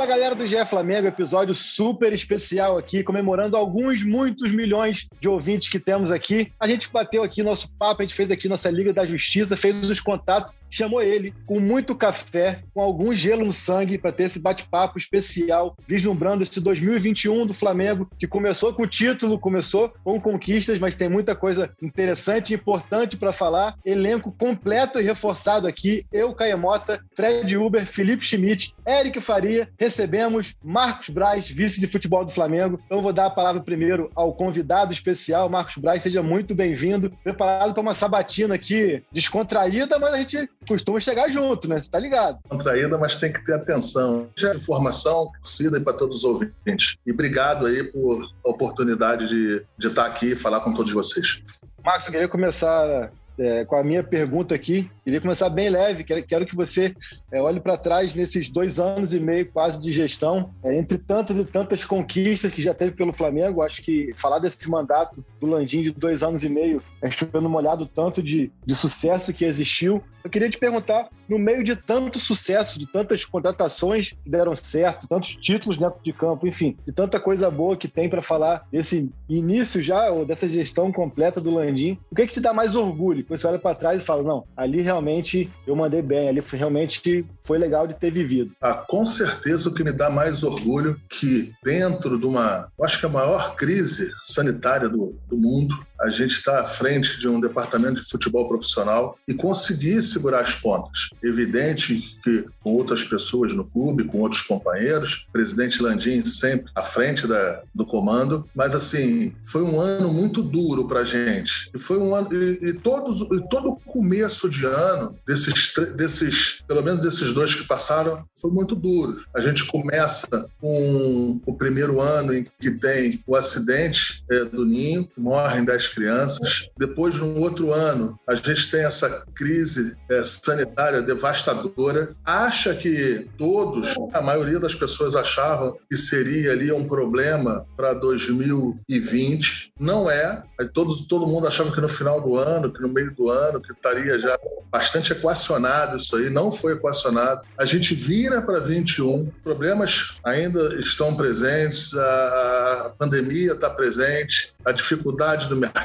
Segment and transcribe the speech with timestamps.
[0.00, 5.68] Fala galera do GE Flamengo, episódio super especial aqui, comemorando alguns, muitos milhões de ouvintes
[5.68, 6.50] que temos aqui.
[6.58, 9.90] A gente bateu aqui nosso papo, a gente fez aqui nossa Liga da Justiça, fez
[9.90, 14.40] os contatos, chamou ele com muito café, com algum gelo no sangue, para ter esse
[14.40, 20.94] bate-papo especial, vislumbrando esse 2021 do Flamengo, que começou com título, começou com conquistas, mas
[20.94, 23.76] tem muita coisa interessante e importante para falar.
[23.84, 26.06] Elenco completo e reforçado aqui.
[26.10, 32.30] Eu, Caemota, Fred Uber, Felipe Schmidt, Eric Faria recebemos Marcos Braz, vice de futebol do
[32.30, 32.80] Flamengo.
[32.86, 36.02] Então, eu vou dar a palavra primeiro ao convidado especial, Marcos Braz.
[36.02, 37.10] Seja muito bem-vindo.
[37.24, 41.82] Preparado para uma sabatina aqui descontraída, mas a gente costuma chegar junto, né?
[41.82, 42.38] Você tá ligado?
[42.48, 44.28] Contraída, mas tem que ter atenção.
[44.36, 46.96] Já informação, torcida e para todos os ouvintes.
[47.04, 51.42] E obrigado aí por a oportunidade de, de estar aqui e falar com todos vocês.
[51.84, 54.90] Marcos, eu queria começar é, com a minha pergunta aqui.
[55.04, 56.04] Queria começar bem leve.
[56.04, 56.94] Quero, quero que você
[57.32, 61.38] é, olhe para trás nesses dois anos e meio quase de gestão, é, entre tantas
[61.38, 63.62] e tantas conquistas que já teve pelo Flamengo.
[63.62, 67.86] Acho que falar desse mandato do Landim de dois anos e meio é chovendo molhado
[67.86, 70.02] tanto de, de sucesso que existiu.
[70.22, 75.06] Eu queria te perguntar, no meio de tanto sucesso, de tantas contratações que deram certo,
[75.06, 79.08] tantos títulos dentro de campo, enfim, de tanta coisa boa que tem para falar desse
[79.28, 82.74] início já, ou dessa gestão completa do Landim, o que, é que te dá mais
[82.74, 83.24] orgulho?
[83.28, 87.58] Você olha para trás e fala, não, ali realmente eu mandei bem, ali realmente foi
[87.58, 88.50] legal de ter vivido.
[88.60, 93.06] Ah, com certeza o que me dá mais orgulho que dentro de uma, acho que
[93.06, 98.00] a maior crise sanitária do, do mundo, a gente está à frente de um departamento
[98.00, 101.10] de futebol profissional e conseguir segurar as pontas.
[101.22, 106.82] Evidente que com outras pessoas no clube, com outros companheiros, o presidente Landim sempre à
[106.82, 111.70] frente da, do comando, mas assim, foi um ano muito duro para a gente.
[111.74, 116.82] E foi um ano, e, e todos, e todo começo de ano, desses, desses, pelo
[116.82, 119.16] menos desses dois que passaram, foi muito duro.
[119.34, 120.28] A gente começa
[120.60, 126.68] com o primeiro ano em que tem o acidente é, do Ninho, morrem 10 crianças.
[126.78, 132.14] Depois, no outro ano, a gente tem essa crise é, sanitária devastadora.
[132.24, 139.72] Acha que todos, a maioria das pessoas achavam que seria ali um problema para 2020.
[139.78, 140.42] Não é.
[140.72, 143.72] Todos, todo mundo achava que no final do ano, que no meio do ano, que
[143.72, 144.38] estaria já
[144.70, 146.30] bastante equacionado isso aí.
[146.30, 147.42] Não foi equacionado.
[147.58, 149.30] A gente vira para 21.
[149.42, 151.94] Problemas ainda estão presentes.
[151.94, 155.79] A pandemia está presente a dificuldade do mercado,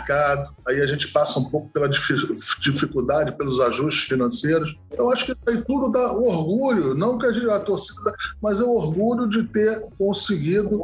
[0.68, 4.78] aí a gente passa um pouco pela dificuldade, pelos ajustes financeiros.
[4.92, 8.60] Eu acho que isso aí tudo dá orgulho, não que a, gente, a torcida, mas
[8.60, 10.82] é o orgulho de ter conseguido,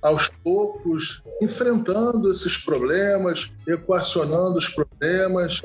[0.00, 5.62] aos poucos, enfrentando esses problemas, equacionando os problemas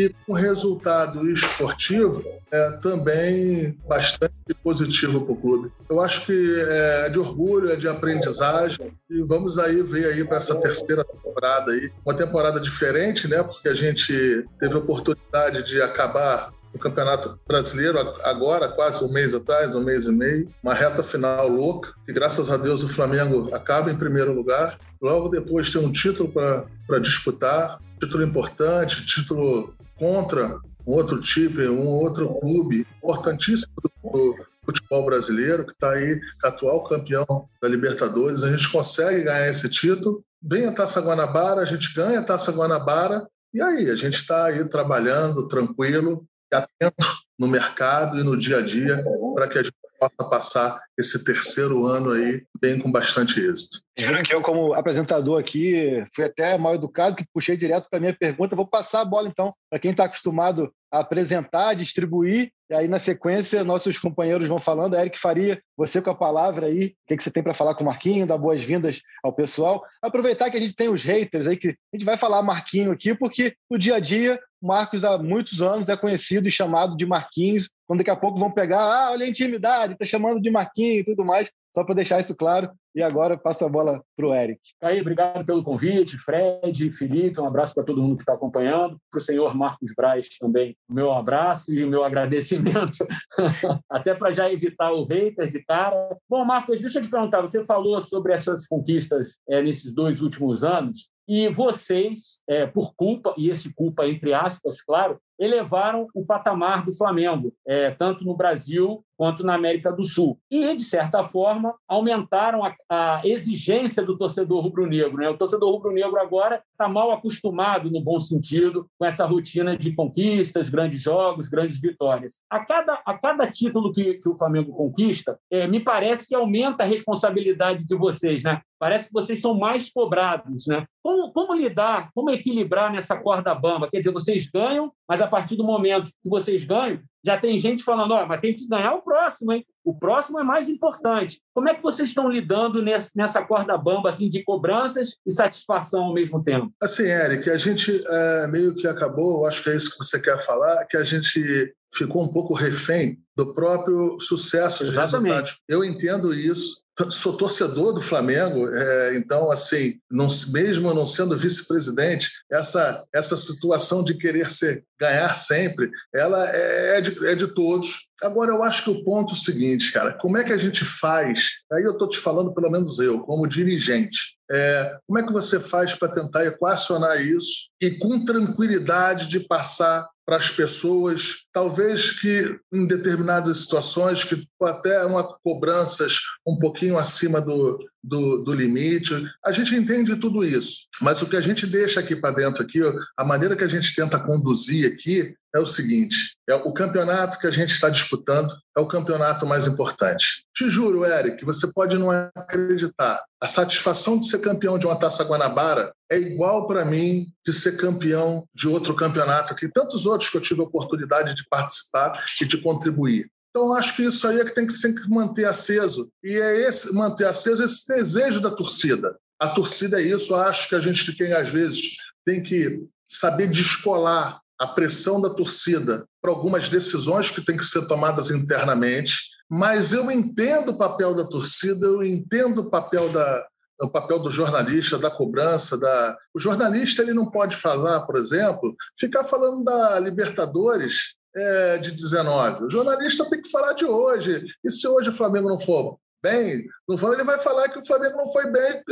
[0.00, 5.72] e com resultado esportivo é também bastante positivo para o clube.
[5.88, 10.38] Eu acho que é de orgulho, é de aprendizagem e vamos aí ver aí para
[10.38, 13.42] essa terceira temporada aí, uma temporada diferente, né?
[13.42, 19.34] Porque a gente teve a oportunidade de acabar o Campeonato Brasileiro agora, quase um mês
[19.34, 23.54] atrás, um mês e meio, uma reta final louca, que graças a Deus o Flamengo
[23.54, 24.78] acaba em primeiro lugar.
[25.02, 31.86] Logo depois tem um título para disputar, título importante, título contra um outro time, um
[31.86, 34.34] outro clube importantíssimo do
[34.64, 38.42] futebol brasileiro, que está aí, atual campeão da Libertadores.
[38.42, 40.24] A gente consegue ganhar esse título.
[40.42, 44.46] Vem a Taça Guanabara, a gente ganha a Taça Guanabara, e aí, a gente está
[44.46, 47.04] aí trabalhando tranquilo, atento
[47.38, 51.84] no mercado e no dia a dia para que a gente possa passar esse terceiro
[51.84, 53.80] ano aí bem com bastante êxito.
[53.98, 58.00] Juro que eu, como apresentador aqui, fui até mal educado, que puxei direto para a
[58.00, 58.56] minha pergunta.
[58.56, 63.00] Vou passar a bola, então, para quem está acostumado a apresentar, distribuir, e aí, na
[63.00, 64.96] sequência, nossos companheiros vão falando.
[64.96, 67.82] Eric Faria, você com a palavra aí, o que, que você tem para falar com
[67.82, 69.84] o Marquinho, dar boas-vindas ao pessoal.
[70.00, 73.12] Aproveitar que a gente tem os haters aí, que a gente vai falar Marquinho aqui,
[73.12, 77.70] porque no dia a dia, Marcos há muitos anos é conhecido e chamado de Marquinhos,
[77.86, 81.04] quando daqui a pouco vão pegar, ah, olha a intimidade, tá chamando de Marquinho e
[81.04, 82.70] tudo mais só para deixar isso claro.
[82.92, 84.60] E agora passo a bola para o Eric.
[84.82, 88.98] Aí, obrigado pelo convite, Fred, Felipe, um abraço para todo mundo que está acompanhando.
[89.08, 93.06] Para o senhor Marcos Braz também, o meu abraço e o meu agradecimento,
[93.88, 96.16] até para já evitar o hater de cara.
[96.28, 100.64] Bom, Marcos, deixa eu te perguntar, você falou sobre essas conquistas é, nesses dois últimos
[100.64, 106.84] anos, e vocês, é, por culpa, e esse culpa entre aspas, claro, elevaram o patamar
[106.84, 110.40] do Flamengo, é, tanto no Brasil quanto na América do Sul.
[110.50, 115.18] E, de certa forma, aumentaram a, a exigência do torcedor rubro-negro.
[115.18, 115.28] Né?
[115.28, 120.70] O torcedor rubro-negro agora está mal acostumado, no bom sentido, com essa rotina de conquistas,
[120.70, 122.40] grandes jogos, grandes vitórias.
[122.48, 126.82] A cada, a cada título que, que o Flamengo conquista, é, me parece que aumenta
[126.82, 128.42] a responsabilidade de vocês.
[128.42, 128.62] Né?
[128.78, 130.66] Parece que vocês são mais cobrados.
[130.66, 130.86] Né?
[131.02, 133.90] Como, como lidar, como equilibrar nessa corda bamba?
[133.90, 137.82] Quer dizer, vocês ganham, mas a partir do momento que vocês ganham, já tem gente
[137.82, 139.64] falando, oh, mas tem que ganhar o próximo, hein?
[139.84, 141.40] O próximo é mais importante.
[141.54, 146.14] Como é que vocês estão lidando nessa corda bamba assim, de cobranças e satisfação ao
[146.14, 146.72] mesmo tempo?
[146.80, 150.38] Assim, Eric, a gente é, meio que acabou, acho que é isso que você quer
[150.44, 155.32] falar, que a gente ficou um pouco refém do próprio sucesso de Exatamente.
[155.32, 155.58] resultados.
[155.68, 162.30] Eu entendo isso, sou torcedor do Flamengo, é, então, assim, não, mesmo não sendo vice-presidente,
[162.50, 168.08] essa, essa situação de querer ser, ganhar sempre, ela é, é de, é de todos.
[168.22, 170.84] Agora, eu acho que o ponto é o seguinte, cara, como é que a gente
[170.84, 171.48] faz?
[171.72, 175.58] Aí eu estou te falando, pelo menos eu, como dirigente, é, como é que você
[175.58, 182.56] faz para tentar equacionar isso e com tranquilidade de passar para as pessoas, talvez que
[182.72, 189.14] em determinadas situações, que até uma cobranças um pouquinho acima do, do, do, limite.
[189.44, 192.80] A gente entende tudo isso, mas o que a gente deixa aqui para dentro, aqui,
[193.16, 197.46] a maneira que a gente tenta conduzir aqui é o seguinte: é o campeonato que
[197.46, 200.44] a gente está disputando é o campeonato mais importante.
[200.54, 203.22] Te juro, Eric, você pode não acreditar.
[203.40, 207.76] A satisfação de ser campeão de uma Taça Guanabara é igual para mim de ser
[207.76, 212.44] campeão de outro campeonato aqui, tantos outros que eu tive a oportunidade de participar e
[212.44, 213.30] de contribuir.
[213.50, 216.10] Então, acho que isso aí é que tem que sempre manter aceso.
[216.22, 219.16] E é esse manter aceso esse desejo da torcida.
[219.38, 220.34] A torcida é isso.
[220.34, 226.06] Acho que a gente tem, às vezes, tem que saber descolar a pressão da torcida
[226.22, 229.16] para algumas decisões que têm que ser tomadas internamente.
[229.48, 233.44] Mas eu entendo o papel da torcida, eu entendo o papel da,
[233.80, 238.76] o papel do jornalista, da cobrança, da o jornalista ele não pode falar, por exemplo,
[238.96, 242.64] ficar falando da Libertadores é, de 19.
[242.64, 244.44] O jornalista tem que falar de hoje.
[244.64, 247.86] E se hoje o Flamengo não for bem, no Flamengo, ele vai falar que o
[247.86, 248.82] Flamengo não foi bem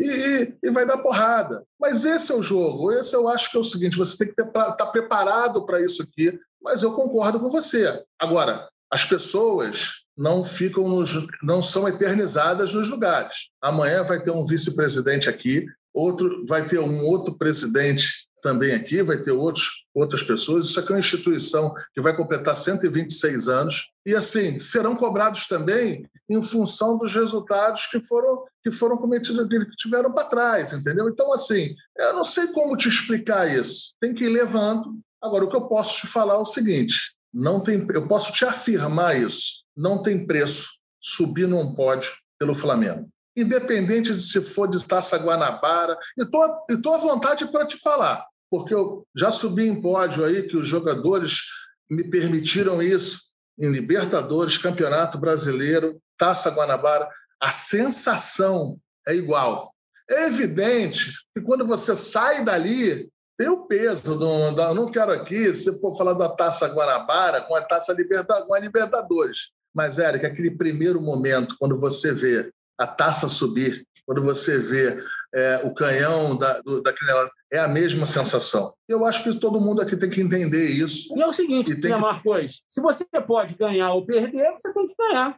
[0.00, 1.62] e, e, e, vai dar porrada.
[1.78, 2.92] Mas esse é o jogo.
[2.92, 6.02] Esse eu acho que é o seguinte: você tem que estar tá preparado para isso
[6.02, 6.38] aqui.
[6.60, 8.02] Mas eu concordo com você.
[8.18, 13.50] Agora, as pessoas não ficam nos, não são eternizadas nos lugares.
[13.62, 19.18] Amanhã vai ter um vice-presidente aqui, outro vai ter um outro presidente também aqui, vai
[19.18, 20.66] ter outros, outras pessoas.
[20.66, 23.90] Isso aqui é uma instituição que vai completar 126 anos.
[24.06, 29.76] E, assim, serão cobrados também em função dos resultados que foram, que foram cometidos, que
[29.76, 31.08] tiveram para trás, entendeu?
[31.08, 33.94] Então, assim, eu não sei como te explicar isso.
[34.00, 34.98] Tem que ir levando.
[35.22, 38.44] Agora, o que eu posso te falar é o seguinte: não tem, eu posso te
[38.44, 39.64] afirmar isso.
[39.76, 40.68] Não tem preço
[41.00, 43.08] subir num pódio pelo Flamengo
[43.40, 45.96] independente de se for de Taça Guanabara.
[46.18, 50.56] E estou à vontade para te falar, porque eu já subi em pódio aí que
[50.56, 51.42] os jogadores
[51.90, 53.28] me permitiram isso
[53.58, 57.08] em Libertadores, Campeonato Brasileiro, Taça Guanabara.
[57.40, 59.74] A sensação é igual.
[60.10, 64.16] É evidente que quando você sai dali, tem o peso.
[64.16, 68.42] Do, do, não quero aqui, se for falar da Taça Guanabara com a Taça Liberta,
[68.42, 69.50] com a Libertadores.
[69.74, 75.02] Mas, Érica, aquele primeiro momento, quando você vê a taça subir, quando você vê
[75.34, 77.30] é, o canhão da, do, daquela.
[77.50, 78.74] É a mesma sensação.
[78.86, 81.16] Eu acho que todo mundo aqui tem que entender isso.
[81.16, 81.88] E é o seguinte, né, que...
[81.88, 82.62] Marcos?
[82.68, 85.34] Se você pode ganhar ou perder, você tem que ganhar.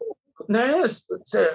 [0.48, 1.04] Não é isso?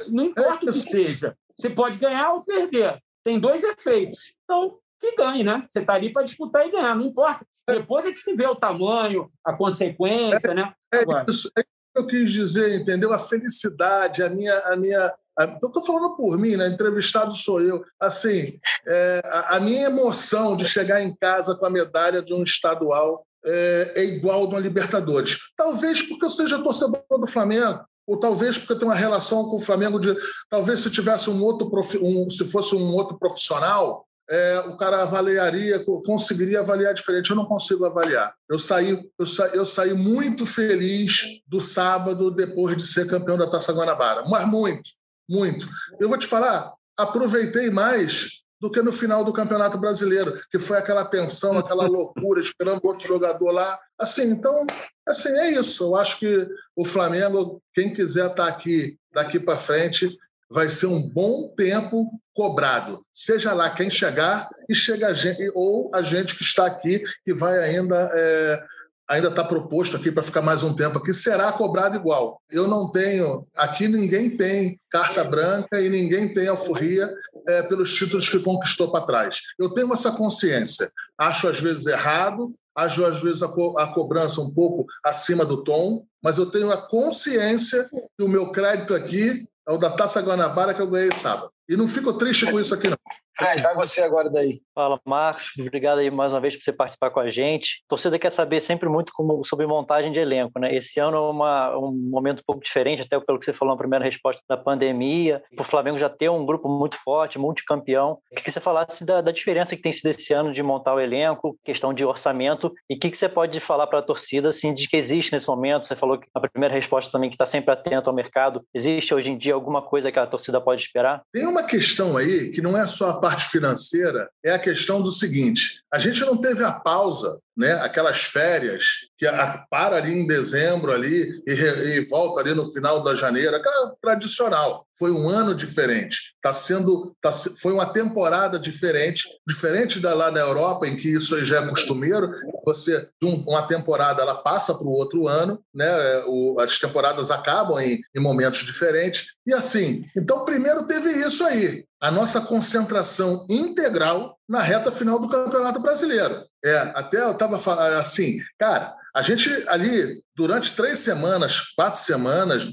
[0.09, 1.35] Não importa é, o que seja.
[1.57, 2.99] Você pode ganhar ou perder.
[3.23, 4.33] Tem dois efeitos.
[4.43, 5.65] Então, que ganhe, né?
[5.67, 7.45] Você está ali para disputar e ganhar, não importa.
[7.67, 10.73] Depois é que se vê o tamanho, a consequência, é, né?
[10.93, 13.11] É isso, é isso que eu quis dizer, entendeu?
[13.11, 16.67] A felicidade, a minha, a minha, eu estou falando por mim, né?
[16.67, 17.83] entrevistado sou eu.
[17.99, 22.43] Assim, é, a, a, minha emoção de chegar em casa com a medalha de um
[22.43, 25.37] estadual é, é igual a de uma Libertadores.
[25.57, 29.57] Talvez porque eu seja torcedor do Flamengo, ou talvez porque eu tenho uma relação com
[29.57, 30.15] o Flamengo de.
[30.49, 31.69] Talvez se tivesse um outro
[32.01, 37.29] um, se fosse um outro profissional, é, o cara avaliaria, conseguiria avaliar diferente.
[37.29, 38.33] Eu não consigo avaliar.
[38.49, 43.49] Eu saí, eu, sa, eu saí muito feliz do sábado depois de ser campeão da
[43.49, 44.89] Taça Guanabara, mas muito
[45.29, 45.67] muito.
[45.99, 50.77] Eu vou te falar, aproveitei mais do que no final do Campeonato Brasileiro, que foi
[50.77, 53.79] aquela tensão, aquela loucura, esperando outro jogador lá.
[53.99, 54.65] Assim, então,
[55.07, 55.83] assim, é isso.
[55.83, 60.17] Eu acho que o Flamengo, quem quiser estar tá aqui daqui para frente,
[60.49, 65.89] vai ser um bom tempo cobrado, seja lá quem chegar e chega a gente, ou
[65.93, 68.63] a gente que está aqui que vai ainda é,
[69.07, 72.41] ainda está proposto aqui para ficar mais um tempo aqui, será cobrado igual.
[72.49, 77.13] Eu não tenho, aqui ninguém tem carta branca e ninguém tem alforria
[77.47, 79.41] é, pelos títulos que conquistou para trás.
[79.59, 80.91] Eu tenho essa consciência.
[81.17, 85.63] Acho às vezes errado, acho às vezes a, co a cobrança um pouco acima do
[85.63, 90.21] tom, mas eu tenho a consciência que o meu crédito aqui é o da Taça
[90.21, 91.51] Guanabara que eu ganhei sábado.
[91.67, 92.97] E não fico triste com isso aqui, não.
[93.37, 94.61] Fred, vai você agora daí.
[94.73, 95.51] Fala, Marcos.
[95.59, 97.81] Obrigado aí mais uma vez por você participar com a gente.
[97.85, 100.73] A torcida quer saber sempre muito como, sobre montagem de elenco, né?
[100.73, 103.77] Esse ano é uma, um momento um pouco diferente, até pelo que você falou na
[103.77, 105.43] primeira resposta da pandemia.
[105.59, 108.19] O Flamengo já ter um grupo muito forte, multicampeão.
[108.29, 110.99] Queria que você falasse da, da, diferença que tem sido esse ano de montar o
[110.99, 114.73] elenco, questão de orçamento, e o que, que você pode falar para a torcida, assim,
[114.73, 115.85] de que existe nesse momento?
[115.85, 118.63] Você falou que a primeira resposta também que está sempre atento ao mercado.
[118.73, 121.21] Existe hoje em dia alguma coisa que a torcida pode esperar?
[121.33, 125.11] Tem uma questão aí que não é só a parte financeira é a questão do
[125.11, 127.73] seguinte: a gente não teve a pausa né?
[127.73, 128.83] aquelas férias
[129.17, 129.25] que
[129.69, 134.84] para ali em dezembro ali e, e, volta ali no final da janeiro, aquela tradicional.
[134.97, 136.33] Foi um ano diferente.
[136.41, 141.43] Tá sendo, tá, foi uma temporada diferente, diferente da lá na Europa, em que isso
[141.43, 142.31] já é costumeiro.
[142.65, 146.23] Você, uma temporada, ela passa para o outro ano, né?
[146.27, 149.27] O, as temporadas acabam em, em momentos diferentes.
[149.45, 155.29] E assim, então, primeiro teve isso aí, a nossa concentração integral na reta final do
[155.29, 156.43] Campeonato Brasileiro.
[156.63, 162.67] É, até eu estava falando assim, cara, a gente ali, durante três semanas, quatro semanas,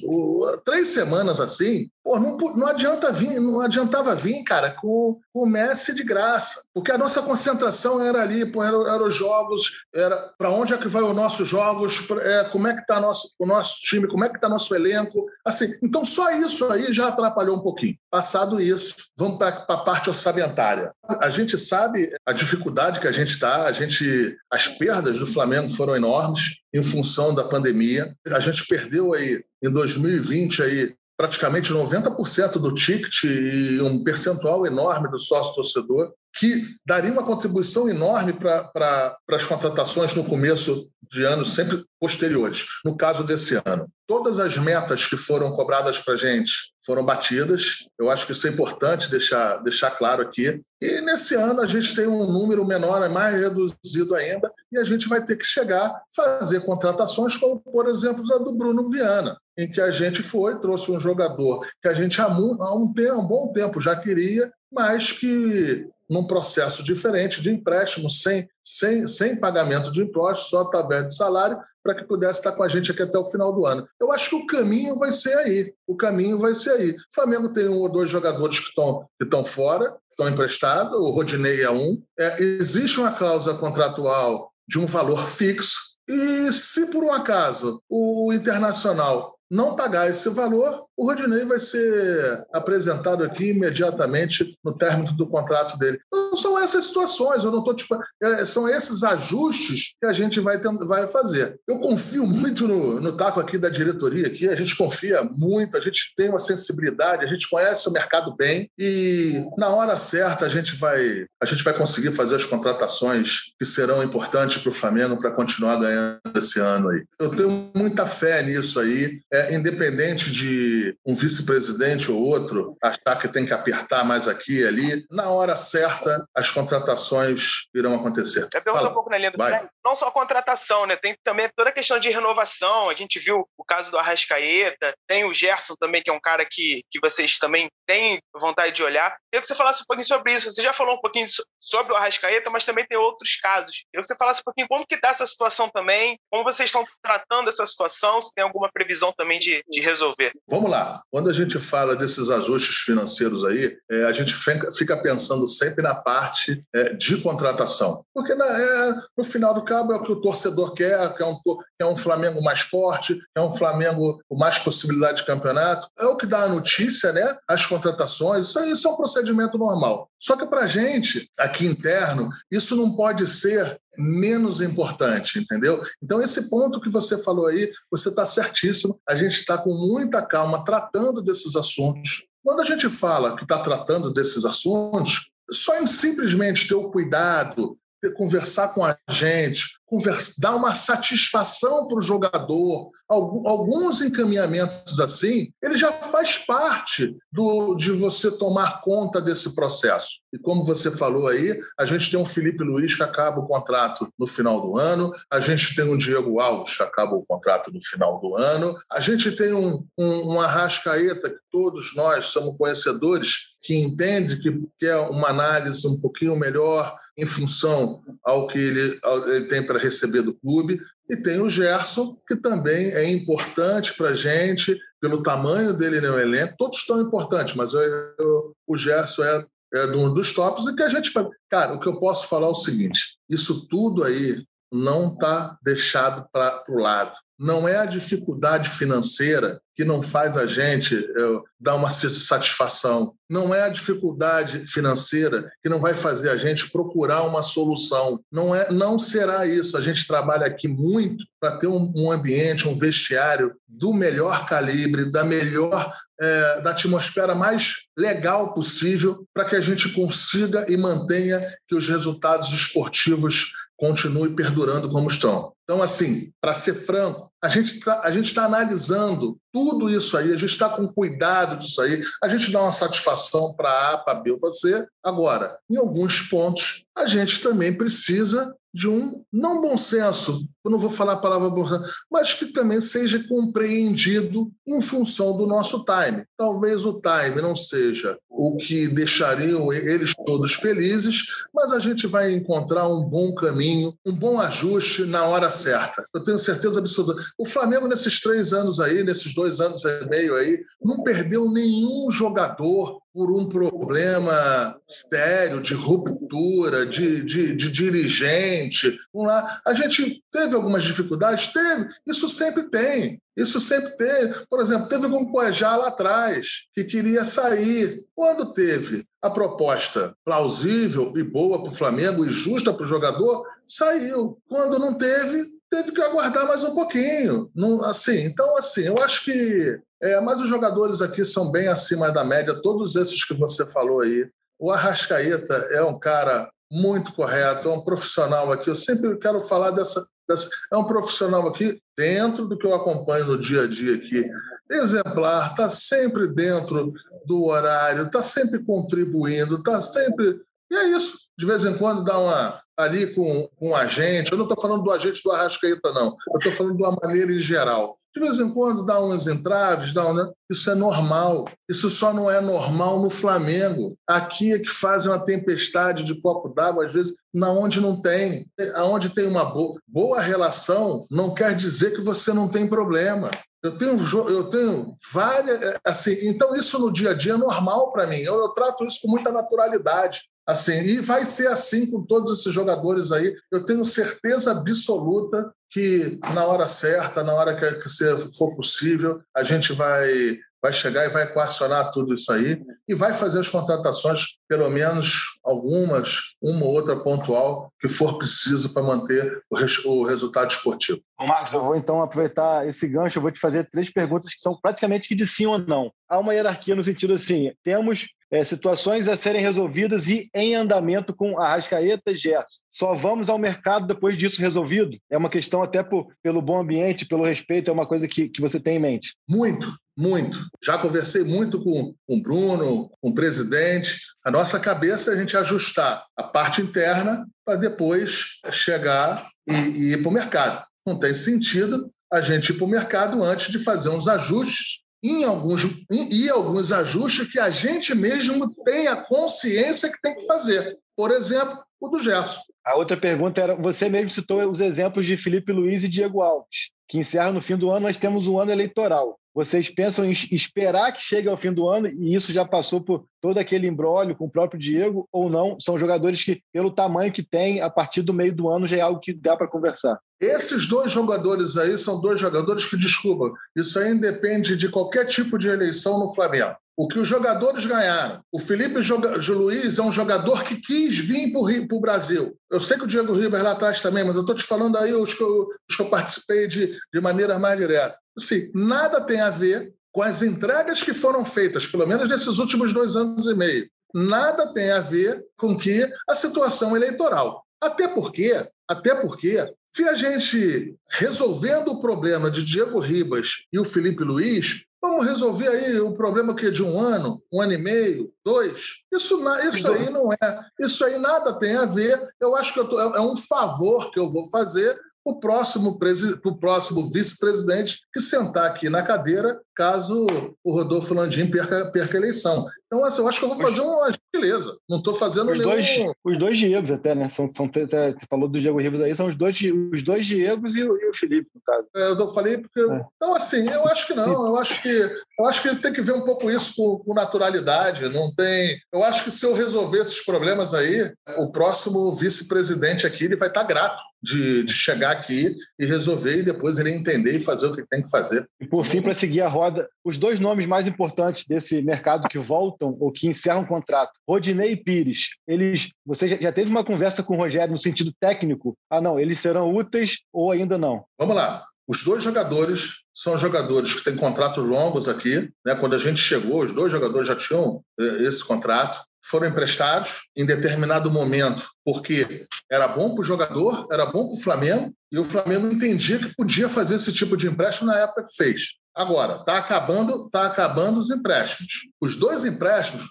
[0.64, 5.46] três semanas assim, pô, não, não, adianta vir, não adiantava vir, cara, com, com o
[5.46, 6.64] Messi de graça.
[6.74, 10.78] Porque a nossa concentração era ali, pô, eram era os jogos, era para onde é
[10.78, 14.24] que vai os nossos jogos, é, como é que está nosso, o nosso time, como
[14.24, 15.26] é que está nosso elenco.
[15.44, 17.96] Assim, então só isso aí já atrapalhou um pouquinho.
[18.10, 20.92] Passado isso, vamos para a parte orçamentária.
[21.06, 25.68] A gente sabe a dificuldade que a gente está, a gente, as perdas do Flamengo
[25.68, 28.14] foram enormes em função da pandemia.
[28.28, 35.08] A gente perdeu aí em 2020 aí praticamente 90% do ticket e um percentual enorme
[35.08, 41.24] do sócio torcedor que daria uma contribuição enorme para pra, as contratações no começo de
[41.24, 42.64] anos sempre posteriores.
[42.84, 47.86] No caso desse ano, todas as metas que foram cobradas para a gente foram batidas.
[47.98, 50.62] Eu acho que isso é importante deixar, deixar claro aqui.
[50.80, 54.84] E nesse ano a gente tem um número menor, é mais reduzido ainda, e a
[54.84, 59.70] gente vai ter que chegar fazer contratações como, por exemplo, a do Bruno Viana, em
[59.70, 63.20] que a gente foi, trouxe um jogador que a gente há um, há um, tempo,
[63.20, 69.40] um bom tempo já queria, mas que num processo diferente de empréstimo, sem, sem, sem
[69.40, 73.02] pagamento de impostos, só tabela de salário, para que pudesse estar com a gente aqui
[73.02, 73.86] até o final do ano.
[74.00, 75.74] Eu acho que o caminho vai ser aí.
[75.86, 76.90] O caminho vai ser aí.
[76.90, 81.62] O Flamengo tem um ou dois jogadores que estão, que fora, estão emprestados, o Rodinei
[81.62, 82.02] é um.
[82.18, 88.32] É, existe uma cláusula contratual de um valor fixo, e se por um acaso o
[88.32, 95.26] Internacional não pagar esse valor, o Rodinei vai ser apresentado aqui imediatamente no término do
[95.26, 96.00] contrato dele.
[96.06, 97.84] Então, são essas situações, eu não tô te...
[98.22, 101.58] É, são esses ajustes que a gente vai, vai fazer.
[101.68, 105.80] Eu confio muito no, no taco aqui da diretoria, aqui, a gente confia muito, a
[105.80, 110.48] gente tem uma sensibilidade, a gente conhece o mercado bem e na hora certa a
[110.48, 115.18] gente vai, a gente vai conseguir fazer as contratações que serão importantes para o Flamengo
[115.18, 117.04] para continuar ganhando esse ano aí.
[117.20, 123.28] Eu tenho muita fé nisso aí, é, independente de um vice-presidente ou outro achar que
[123.28, 128.48] tem que apertar mais aqui e ali, na hora certa as contratações irão acontecer.
[128.54, 129.38] É pergunta um pouco, né, Lindo?
[129.84, 130.96] Não só a contratação, né?
[130.96, 132.88] Tem também toda a questão de renovação.
[132.88, 136.44] A gente viu o caso do Arrascaeta, tem o Gerson também, que é um cara
[136.48, 139.10] que, que vocês também têm vontade de olhar.
[139.30, 140.50] Queria que você falasse um pouquinho sobre isso.
[140.50, 141.26] Você já falou um pouquinho
[141.60, 143.84] sobre o Arrascaeta, mas também tem outros casos.
[143.90, 146.86] Queria que você falasse um pouquinho como que está essa situação também, como vocês estão
[147.02, 150.32] tratando essa situação, se tem alguma previsão também de, de resolver.
[150.48, 151.02] Vamos lá.
[151.10, 155.94] Quando a gente fala desses ajustes financeiros aí, é, a gente fica pensando sempre na
[155.94, 158.04] parte é, de contratação.
[158.14, 161.36] Porque na, é, no final do cabo é o que o torcedor quer, quer um,
[161.78, 165.88] quer um Flamengo mais forte, quer um Flamengo com mais possibilidade de campeonato.
[165.98, 167.36] É o que dá a notícia, né?
[167.48, 170.08] As contratações, isso, isso é um procedimento normal.
[170.20, 175.82] Só que para a gente, aqui interno, isso não pode ser menos importante, entendeu?
[176.02, 179.00] Então, esse ponto que você falou aí, você está certíssimo.
[179.08, 182.26] A gente está com muita calma tratando desses assuntos.
[182.42, 187.78] Quando a gente fala que está tratando desses assuntos, só em simplesmente ter o cuidado
[188.10, 195.76] conversar com a gente, conversa, dar uma satisfação para o jogador, alguns encaminhamentos assim, ele
[195.76, 200.22] já faz parte do, de você tomar conta desse processo.
[200.32, 204.08] E como você falou aí, a gente tem um Felipe Luiz que acaba o contrato
[204.18, 207.82] no final do ano, a gente tem um Diego Alves que acaba o contrato no
[207.82, 213.52] final do ano, a gente tem um, um, um Arrascaeta que todos nós somos conhecedores,
[213.62, 219.44] que entende que quer uma análise um pouquinho melhor em função ao que ele, ele
[219.46, 220.80] tem para receber do clube.
[221.10, 226.18] E tem o Gerson, que também é importante para a gente, pelo tamanho dele no
[226.18, 226.54] elenco.
[226.56, 230.82] Todos estão importantes, mas eu, eu, o Gerson é, é um dos tops e que
[230.82, 231.12] a gente.
[231.50, 236.26] Cara, o que eu posso falar é o seguinte: isso tudo aí não está deixado
[236.32, 237.12] para o lado.
[237.42, 243.14] Não é a dificuldade financeira que não faz a gente é, dar uma satisfação.
[243.28, 248.20] Não é a dificuldade financeira que não vai fazer a gente procurar uma solução.
[248.30, 249.76] Não é, não será isso.
[249.76, 255.10] A gente trabalha aqui muito para ter um, um, ambiente, um vestiário do melhor calibre,
[255.10, 261.44] da melhor, é, da atmosfera mais legal possível, para que a gente consiga e mantenha
[261.66, 265.52] que os resultados esportivos continue perdurando como estão.
[265.72, 268.02] Então, assim, para ser franco, a gente está
[268.34, 272.60] tá analisando tudo isso aí, a gente está com cuidado disso aí, a gente dá
[272.60, 274.86] uma satisfação para A, para B ou para C.
[275.02, 280.78] Agora, em alguns pontos, a gente também precisa de um, não bom senso, eu não
[280.78, 285.84] vou falar a palavra bom senso, mas que também seja compreendido em função do nosso
[285.84, 286.24] time.
[286.36, 292.32] Talvez o time não seja o que deixariam eles todos felizes, mas a gente vai
[292.32, 296.06] encontrar um bom caminho, um bom ajuste na hora certa.
[296.14, 297.22] Eu tenho certeza absoluta.
[297.36, 302.10] O Flamengo, nesses três anos aí, nesses dois anos e meio aí, não perdeu nenhum
[302.10, 308.98] jogador por um problema sério de ruptura, de, de, de, dirigente.
[309.12, 309.60] Vamos lá.
[309.66, 311.48] A gente teve algumas dificuldades?
[311.48, 311.88] Teve.
[312.06, 313.20] Isso sempre tem.
[313.36, 314.46] Isso sempre teve.
[314.48, 318.04] Por exemplo, teve com o Cuejá lá atrás, que queria sair.
[318.14, 323.44] Quando teve a proposta plausível e boa para o Flamengo e justa para o jogador,
[323.66, 324.38] saiu.
[324.48, 327.50] Quando não teve, teve que aguardar mais um pouquinho.
[327.56, 329.80] Não, assim, então, assim, eu acho que.
[330.02, 334.00] É, mas os jogadores aqui são bem acima da média, todos esses que você falou
[334.02, 334.28] aí.
[334.58, 338.68] O Arrascaeta é um cara muito correto, é um profissional aqui.
[338.68, 340.48] Eu sempre quero falar dessa, dessa.
[340.70, 344.28] É um profissional aqui, dentro do que eu acompanho no dia a dia aqui.
[344.70, 346.92] Exemplar, está sempre dentro
[347.24, 350.40] do horário, está sempre contribuindo, está sempre.
[350.70, 351.21] E é isso.
[351.42, 354.30] De vez em quando dá uma ali com, com um agente.
[354.30, 356.16] Eu não estou falando do agente do Arrascaeta, não.
[356.32, 357.98] Eu estou falando de uma maneira em geral.
[358.14, 360.30] De vez em quando dá uns entraves, dá um, né?
[360.48, 361.46] isso é normal.
[361.68, 363.96] Isso só não é normal no Flamengo.
[364.06, 368.46] Aqui é que fazem uma tempestade de copo d'água, às vezes, na onde não tem.
[368.76, 373.32] Aonde tem uma boa, boa relação, não quer dizer que você não tem problema.
[373.64, 373.96] Eu tenho,
[374.28, 375.60] eu tenho várias.
[375.60, 378.18] É, assim, então, isso no dia a dia é normal para mim.
[378.18, 380.22] Eu, eu trato isso com muita naturalidade.
[380.46, 383.34] Assim, e vai ser assim com todos esses jogadores aí.
[383.50, 387.88] Eu tenho certeza absoluta que na hora certa, na hora que, que
[388.36, 393.12] for possível, a gente vai vai chegar e vai equacionar tudo isso aí e vai
[393.12, 399.40] fazer as contratações, pelo menos algumas, uma ou outra pontual, que for preciso para manter
[399.50, 401.00] o, res, o resultado esportivo.
[401.18, 404.56] Marcos, eu vou então aproveitar esse gancho, eu vou te fazer três perguntas que são
[404.62, 405.92] praticamente de sim ou não.
[406.08, 411.14] Há uma hierarquia no sentido assim, temos é, situações a serem resolvidas e em andamento
[411.14, 412.62] com Arrascaeta e Gerson.
[412.70, 414.96] Só vamos ao mercado depois disso resolvido?
[415.10, 418.40] É uma questão até por, pelo bom ambiente, pelo respeito, é uma coisa que, que
[418.40, 419.14] você tem em mente?
[419.28, 420.38] Muito, muito.
[420.64, 423.98] Já conversei muito com, o Bruno, com o presidente.
[424.24, 429.92] A nossa cabeça é a gente ajustar a parte interna para depois chegar e, e
[429.92, 430.64] ir para o mercado.
[430.86, 435.24] Não tem sentido a gente ir para o mercado antes de fazer uns ajustes em
[435.24, 440.26] alguns, em, e alguns ajustes que a gente mesmo tem a consciência que tem que
[440.26, 440.78] fazer.
[440.96, 442.40] Por exemplo, o do Gerson.
[442.64, 446.70] A outra pergunta era: você mesmo citou os exemplos de Felipe Luiz e Diego Alves,
[446.92, 449.18] que encerram no fim do ano, nós temos um ano eleitoral.
[449.34, 453.06] Vocês pensam em esperar que chegue ao fim do ano e isso já passou por
[453.18, 455.58] todo aquele embrólio com o próprio Diego ou não?
[455.58, 458.80] São jogadores que, pelo tamanho que tem, a partir do meio do ano já é
[458.82, 459.98] algo que dá para conversar.
[460.20, 465.38] Esses dois jogadores aí são dois jogadores que, desculpa, isso aí independe de qualquer tipo
[465.38, 466.54] de eleição no Flamengo.
[466.76, 468.22] O que os jogadores ganharam.
[468.32, 468.80] O Felipe
[469.28, 472.36] Luiz é um jogador que quis vir para o Brasil.
[472.50, 474.94] Eu sei que o Diego Ribas lá atrás também, mas eu estou te falando aí
[474.94, 477.96] os que eu, os que eu participei de, de maneira mais direta.
[478.16, 482.72] Assim, nada tem a ver com as entregas que foram feitas, pelo menos nesses últimos
[482.72, 483.68] dois anos e meio.
[483.94, 487.44] Nada tem a ver com que a situação eleitoral.
[487.62, 493.64] Até porque, até porque, se a gente resolvendo o problema de Diego Ribas e o
[493.64, 497.58] Felipe Luiz, Vamos resolver aí o problema que é de um ano, um ano e
[497.58, 498.82] meio, dois.
[498.92, 499.22] Isso,
[499.58, 500.46] isso aí não é.
[500.58, 502.02] Isso aí nada tem a ver.
[502.20, 505.78] Eu acho que eu tô, é, é um favor que eu vou fazer o próximo,
[506.24, 510.06] o próximo vice-presidente que sentar aqui na cadeira caso
[510.44, 512.46] o Rodolfo Landim perca, perca a eleição.
[512.72, 514.56] Então, assim, eu acho que eu vou fazer uma gentileza.
[514.66, 515.50] Não estou fazendo os nenhum...
[515.50, 515.68] Dois,
[516.02, 517.06] os dois Diegos até, né?
[517.10, 519.38] São, são, você falou do Diego Ribas aí, são os dois,
[519.70, 521.66] os dois Diegos e o, e o Felipe, no caso.
[521.76, 522.60] É, eu falei porque...
[522.60, 522.80] É.
[522.96, 524.26] Então, assim, eu acho que não.
[524.26, 527.86] Eu acho que, eu acho que tem que ver um pouco isso com, com naturalidade.
[527.90, 528.56] Não tem...
[528.72, 533.28] Eu acho que se eu resolver esses problemas aí, o próximo vice-presidente aqui ele vai
[533.28, 537.54] estar grato de, de chegar aqui e resolver e depois ele entender e fazer o
[537.54, 538.26] que tem que fazer.
[538.40, 542.18] E por fim, para seguir a roda, os dois nomes mais importantes desse mercado que
[542.62, 547.02] voltam ou que encerram o contrato, Rodinei e Pires, eles, você já teve uma conversa
[547.02, 548.56] com o Rogério no sentido técnico?
[548.70, 550.84] Ah, não, eles serão úteis ou ainda não?
[550.98, 551.44] Vamos lá.
[551.66, 555.30] Os dois jogadores são jogadores que têm contratos longos aqui.
[555.44, 555.54] Né?
[555.54, 558.82] Quando a gente chegou, os dois jogadores já tinham eh, esse contrato.
[559.04, 564.20] Foram emprestados em determinado momento, porque era bom para o jogador, era bom para o
[564.20, 568.14] Flamengo, e o Flamengo entendia que podia fazer esse tipo de empréstimo na época que
[568.14, 568.58] fez.
[568.74, 571.68] Agora, está acabando, tá acabando os empréstimos.
[571.80, 572.86] Os dois empréstimos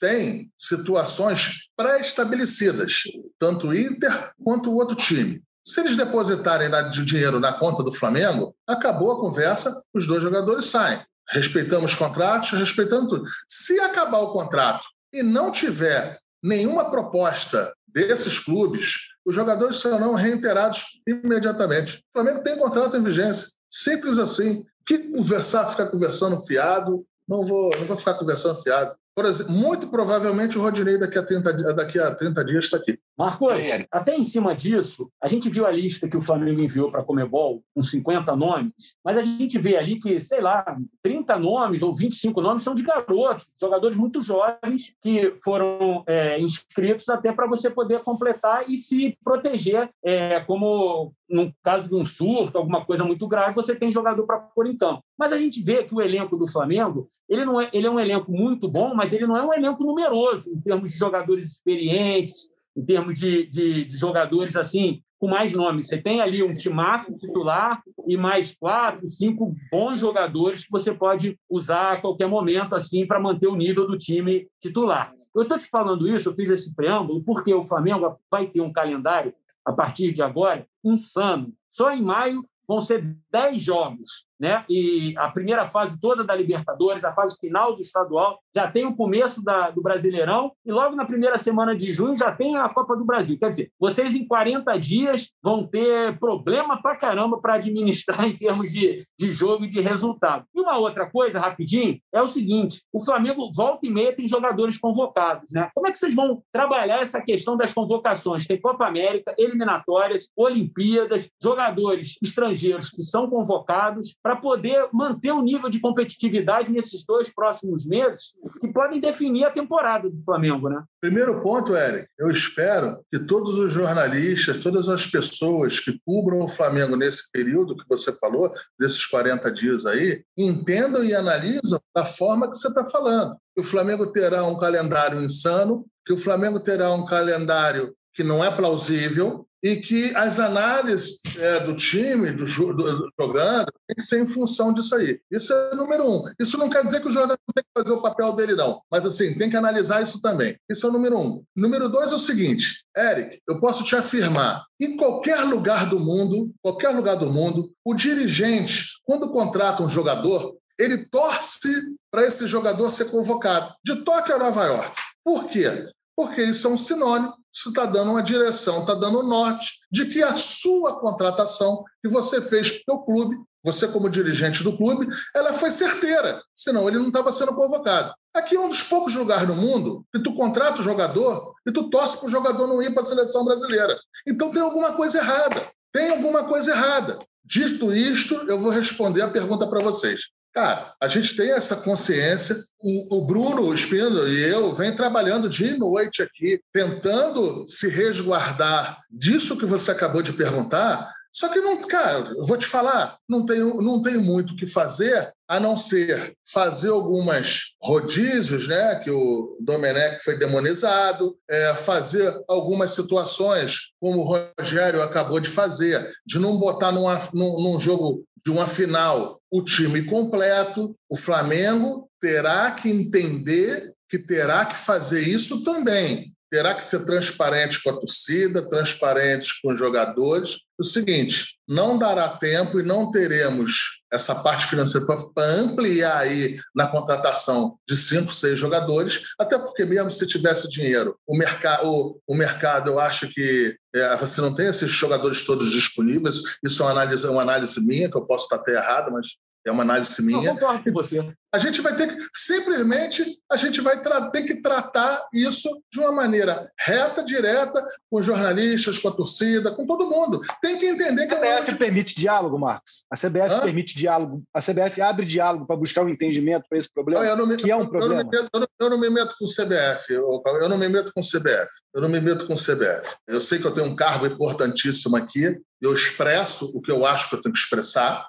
[0.00, 3.02] têm situações pré-estabelecidas,
[3.38, 5.42] tanto o Inter quanto o outro time.
[5.64, 10.66] Se eles depositarem de dinheiro na conta do Flamengo, acabou a conversa, os dois jogadores
[10.66, 11.00] saem.
[11.28, 13.24] Respeitamos contratos, respeitando tudo.
[13.46, 21.00] Se acabar o contrato e não tiver nenhuma proposta desses clubes, os jogadores serão reiterados
[21.06, 21.98] imediatamente.
[21.98, 23.48] O Flamengo tem contrato em vigência.
[23.70, 27.06] Simples assim que conversar, ficar conversando fiado?
[27.28, 28.94] Não vou, não vou ficar conversando fiado.
[29.14, 32.98] Por exemplo, muito provavelmente o Rodinei daqui a 30, daqui a 30 dias está aqui.
[33.18, 33.50] Marcos,
[33.90, 37.04] até em cima disso, a gente viu a lista que o Flamengo enviou para a
[37.04, 40.64] Comebol, com 50 nomes, mas a gente vê ali que, sei lá,
[41.02, 47.08] 30 nomes ou 25 nomes são de garotos, jogadores muito jovens que foram é, inscritos
[47.08, 52.58] até para você poder completar e se proteger, é, como no caso de um surto,
[52.58, 55.02] alguma coisa muito grave, você tem jogador para pôr em campo.
[55.18, 58.00] Mas a gente vê que o elenco do Flamengo ele, não é, ele é um
[58.00, 62.48] elenco muito bom, mas ele não é um elenco numeroso em termos de jogadores experientes,
[62.76, 65.86] em termos de, de, de jogadores assim com mais nomes.
[65.86, 71.38] Você tem ali um timaço titular e mais quatro, cinco bons jogadores que você pode
[71.48, 75.12] usar a qualquer momento assim para manter o nível do time titular.
[75.32, 78.72] Eu estou te falando isso, eu fiz esse preâmbulo, porque o Flamengo vai ter um
[78.72, 79.32] calendário
[79.64, 81.52] a partir de agora insano.
[81.70, 84.64] Só em maio vão ser 10 jogos né?
[84.70, 88.96] E a primeira fase toda da Libertadores, a fase final do estadual, já tem o
[88.96, 92.96] começo da, do Brasileirão e logo na primeira semana de junho já tem a Copa
[92.96, 93.38] do Brasil.
[93.38, 98.72] Quer dizer, vocês em 40 dias vão ter problema pra caramba para administrar em termos
[98.72, 100.46] de, de jogo e de resultado.
[100.54, 104.78] E uma outra coisa, rapidinho, é o seguinte: o Flamengo volta e meia tem jogadores
[104.78, 105.68] convocados, né?
[105.74, 108.46] Como é que vocês vão trabalhar essa questão das convocações?
[108.46, 115.68] Tem Copa América, eliminatórias, Olimpíadas, jogadores estrangeiros que são convocados para poder manter o nível
[115.68, 120.82] de competitividade nesses dois próximos meses, que podem definir a temporada do Flamengo, né?
[121.00, 126.48] Primeiro ponto, Eric, eu espero que todos os jornalistas, todas as pessoas que cubram o
[126.48, 132.48] Flamengo nesse período que você falou, desses 40 dias aí, entendam e analisam da forma
[132.48, 133.36] que você está falando.
[133.58, 138.50] O Flamengo terá um calendário insano, que o Flamengo terá um calendário que não é
[138.54, 144.26] plausível, e que as análises é, do time, do, do, do tem que ser em
[144.26, 145.20] função disso aí.
[145.30, 146.24] Isso é número um.
[146.38, 148.80] Isso não quer dizer que o jornalista tem que fazer o papel dele, não.
[148.90, 150.56] Mas, assim, tem que analisar isso também.
[150.70, 151.42] Isso é o número um.
[151.54, 156.52] Número dois é o seguinte, Eric, eu posso te afirmar, em qualquer lugar do mundo,
[156.62, 161.68] qualquer lugar do mundo, o dirigente, quando contrata um jogador, ele torce
[162.10, 165.00] para esse jogador ser convocado, de Tóquio a Nova York.
[165.22, 165.90] Por quê?
[166.20, 170.06] Porque isso é um sinônimo isso está dando uma direção, está dando um norte de
[170.06, 175.08] que a sua contratação que você fez para o clube, você como dirigente do clube,
[175.34, 178.14] ela foi certeira, senão ele não estava sendo convocado.
[178.32, 181.90] Aqui é um dos poucos lugares no mundo que tu contrata o jogador e tu
[181.90, 183.98] torce para o jogador não ir para a seleção brasileira.
[184.26, 185.68] Então tem alguma coisa errada.
[185.92, 187.18] Tem alguma coisa errada.
[187.44, 190.30] Dito isto, eu vou responder a pergunta para vocês.
[190.52, 192.56] Cara, a gente tem essa consciência.
[192.80, 198.98] O, o Bruno Espino e eu vem trabalhando dia e noite aqui, tentando se resguardar
[199.10, 203.46] disso que você acabou de perguntar, Só que não, cara, eu vou te falar, não
[203.46, 209.10] tenho, não tenho muito o que fazer a não ser fazer algumas rodízios, né, que
[209.10, 216.38] o Domenech foi demonizado, é, fazer algumas situações, como o Rogério acabou de fazer, de
[216.38, 220.96] não botar numa, num, num jogo de uma final o time completo.
[221.08, 227.80] O Flamengo terá que entender que terá que fazer isso também terá que ser transparente
[227.80, 230.62] com a torcida, transparente com os jogadores.
[230.76, 236.86] O seguinte, não dará tempo e não teremos essa parte financeira para ampliar aí na
[236.86, 242.34] contratação de cinco, seis jogadores, até porque mesmo se tivesse dinheiro, o, mercado, o, o
[242.34, 246.40] mercado, eu acho que é, você não tem esses jogadores todos disponíveis.
[246.62, 249.70] Isso é uma análise, uma análise minha, que eu posso estar até errado, mas é
[249.70, 250.42] uma análise minha.
[250.42, 251.32] Eu concordo com você.
[251.52, 256.12] A gente vai ter que, simplesmente, a gente vai ter que tratar isso de uma
[256.12, 260.40] maneira reta, direta, com jornalistas, com a torcida, com todo mundo.
[260.62, 261.34] Tem que entender que...
[261.34, 263.04] A CBF permite diálogo, Marcos?
[263.10, 263.60] A CBF Hã?
[263.60, 264.44] permite diálogo?
[264.54, 267.76] A CBF abre diálogo para buscar um entendimento para esse problema, não, me, que é
[267.76, 268.20] um problema?
[268.20, 271.20] Eu não, meto, eu não, me meto com o CBF, eu não me meto com
[271.20, 271.70] o CBF.
[271.94, 273.16] Eu não me meto com o CBF.
[273.26, 277.28] Eu sei que eu tenho um cargo importantíssimo aqui, eu expresso o que eu acho
[277.28, 278.26] que eu tenho que expressar,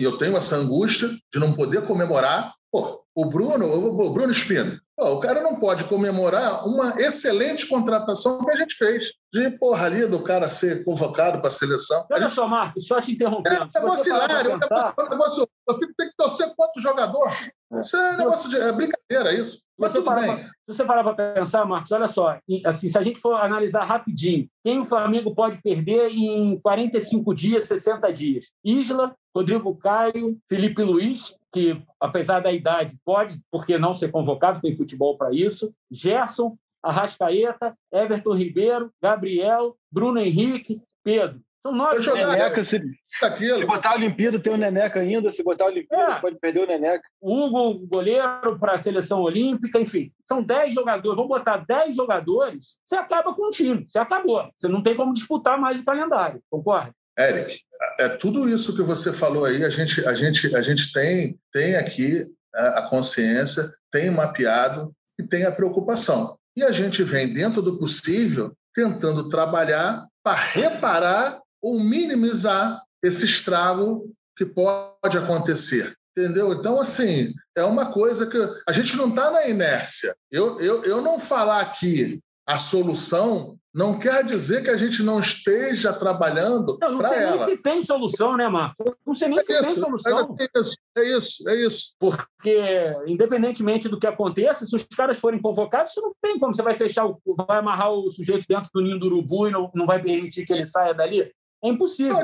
[0.00, 2.52] eu tenho essa angústia de não poder comemorar.
[2.72, 8.38] Pô, o Bruno, o Bruno Espino, pô, o cara não pode comemorar uma excelente contratação
[8.38, 9.12] que a gente fez.
[9.30, 12.06] De porra ali do cara ser convocado para a seleção.
[12.10, 12.34] Olha gente...
[12.34, 13.68] só, Marcos, só te interrompendo.
[13.74, 14.94] É, é vacilário, pensar...
[14.98, 15.46] é negócio,
[15.78, 17.30] fico, tem que torcer quanto jogador.
[17.78, 18.56] Isso é negócio de.
[18.56, 19.62] É brincadeira, isso.
[19.78, 20.24] Mas tudo bem.
[20.24, 23.84] Pra, se você parar para pensar, Marcos, olha só, assim, se a gente for analisar
[23.84, 28.52] rapidinho, quem o Flamengo pode perder em 45 dias, 60 dias?
[28.64, 34.76] Isla, Rodrigo Caio, Felipe Luiz, que, apesar da idade, pode, porque não ser convocado, tem
[34.76, 35.74] futebol para isso.
[35.90, 41.40] Gerson, Arrascaeta, Everton Ribeiro, Gabriel, Bruno Henrique, Pedro.
[41.64, 42.04] São nove.
[42.12, 45.30] Neneca, se, se botar a Olimpíada, tem o Neneca ainda.
[45.30, 46.20] Se botar a Olimpíada, é.
[46.20, 47.08] pode perder o Neneca.
[47.20, 50.12] Hugo, goleiro para a seleção olímpica, enfim.
[50.28, 51.14] São dez jogadores.
[51.14, 53.86] Vamos botar dez jogadores, você acaba com o time.
[53.86, 54.50] Você acabou.
[54.56, 56.42] Você não tem como disputar mais o calendário.
[56.50, 56.92] Concorda?
[57.16, 57.60] Eric,
[57.98, 61.76] é tudo isso que você falou aí, a gente, a gente, a gente tem, tem
[61.76, 66.36] aqui é, a consciência, tem mapeado e tem a preocupação.
[66.56, 74.12] E a gente vem, dentro do possível, tentando trabalhar para reparar ou minimizar esse estrago
[74.36, 75.94] que pode acontecer.
[76.16, 76.52] Entendeu?
[76.52, 80.14] Então, assim, é uma coisa que a gente não está na inércia.
[80.30, 85.18] Eu, eu, eu não falar aqui a solução não quer dizer que a gente não
[85.18, 87.30] esteja trabalhando para ela.
[87.30, 88.84] Não sei nem se tem solução, né, Marcos?
[89.06, 90.36] Não sei nem é se isso, tem solução.
[90.38, 91.94] É isso, é isso, é isso.
[91.98, 96.54] Porque, independentemente do que aconteça, se os caras forem convocados, você não tem como.
[96.54, 99.70] Você vai fechar, o, vai amarrar o sujeito dentro do ninho do urubu e não,
[99.74, 101.32] não vai permitir que ele saia dali?
[101.64, 102.18] É impossível.
[102.18, 102.22] Não,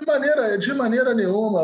[0.00, 1.60] de maneira, de maneira nenhuma.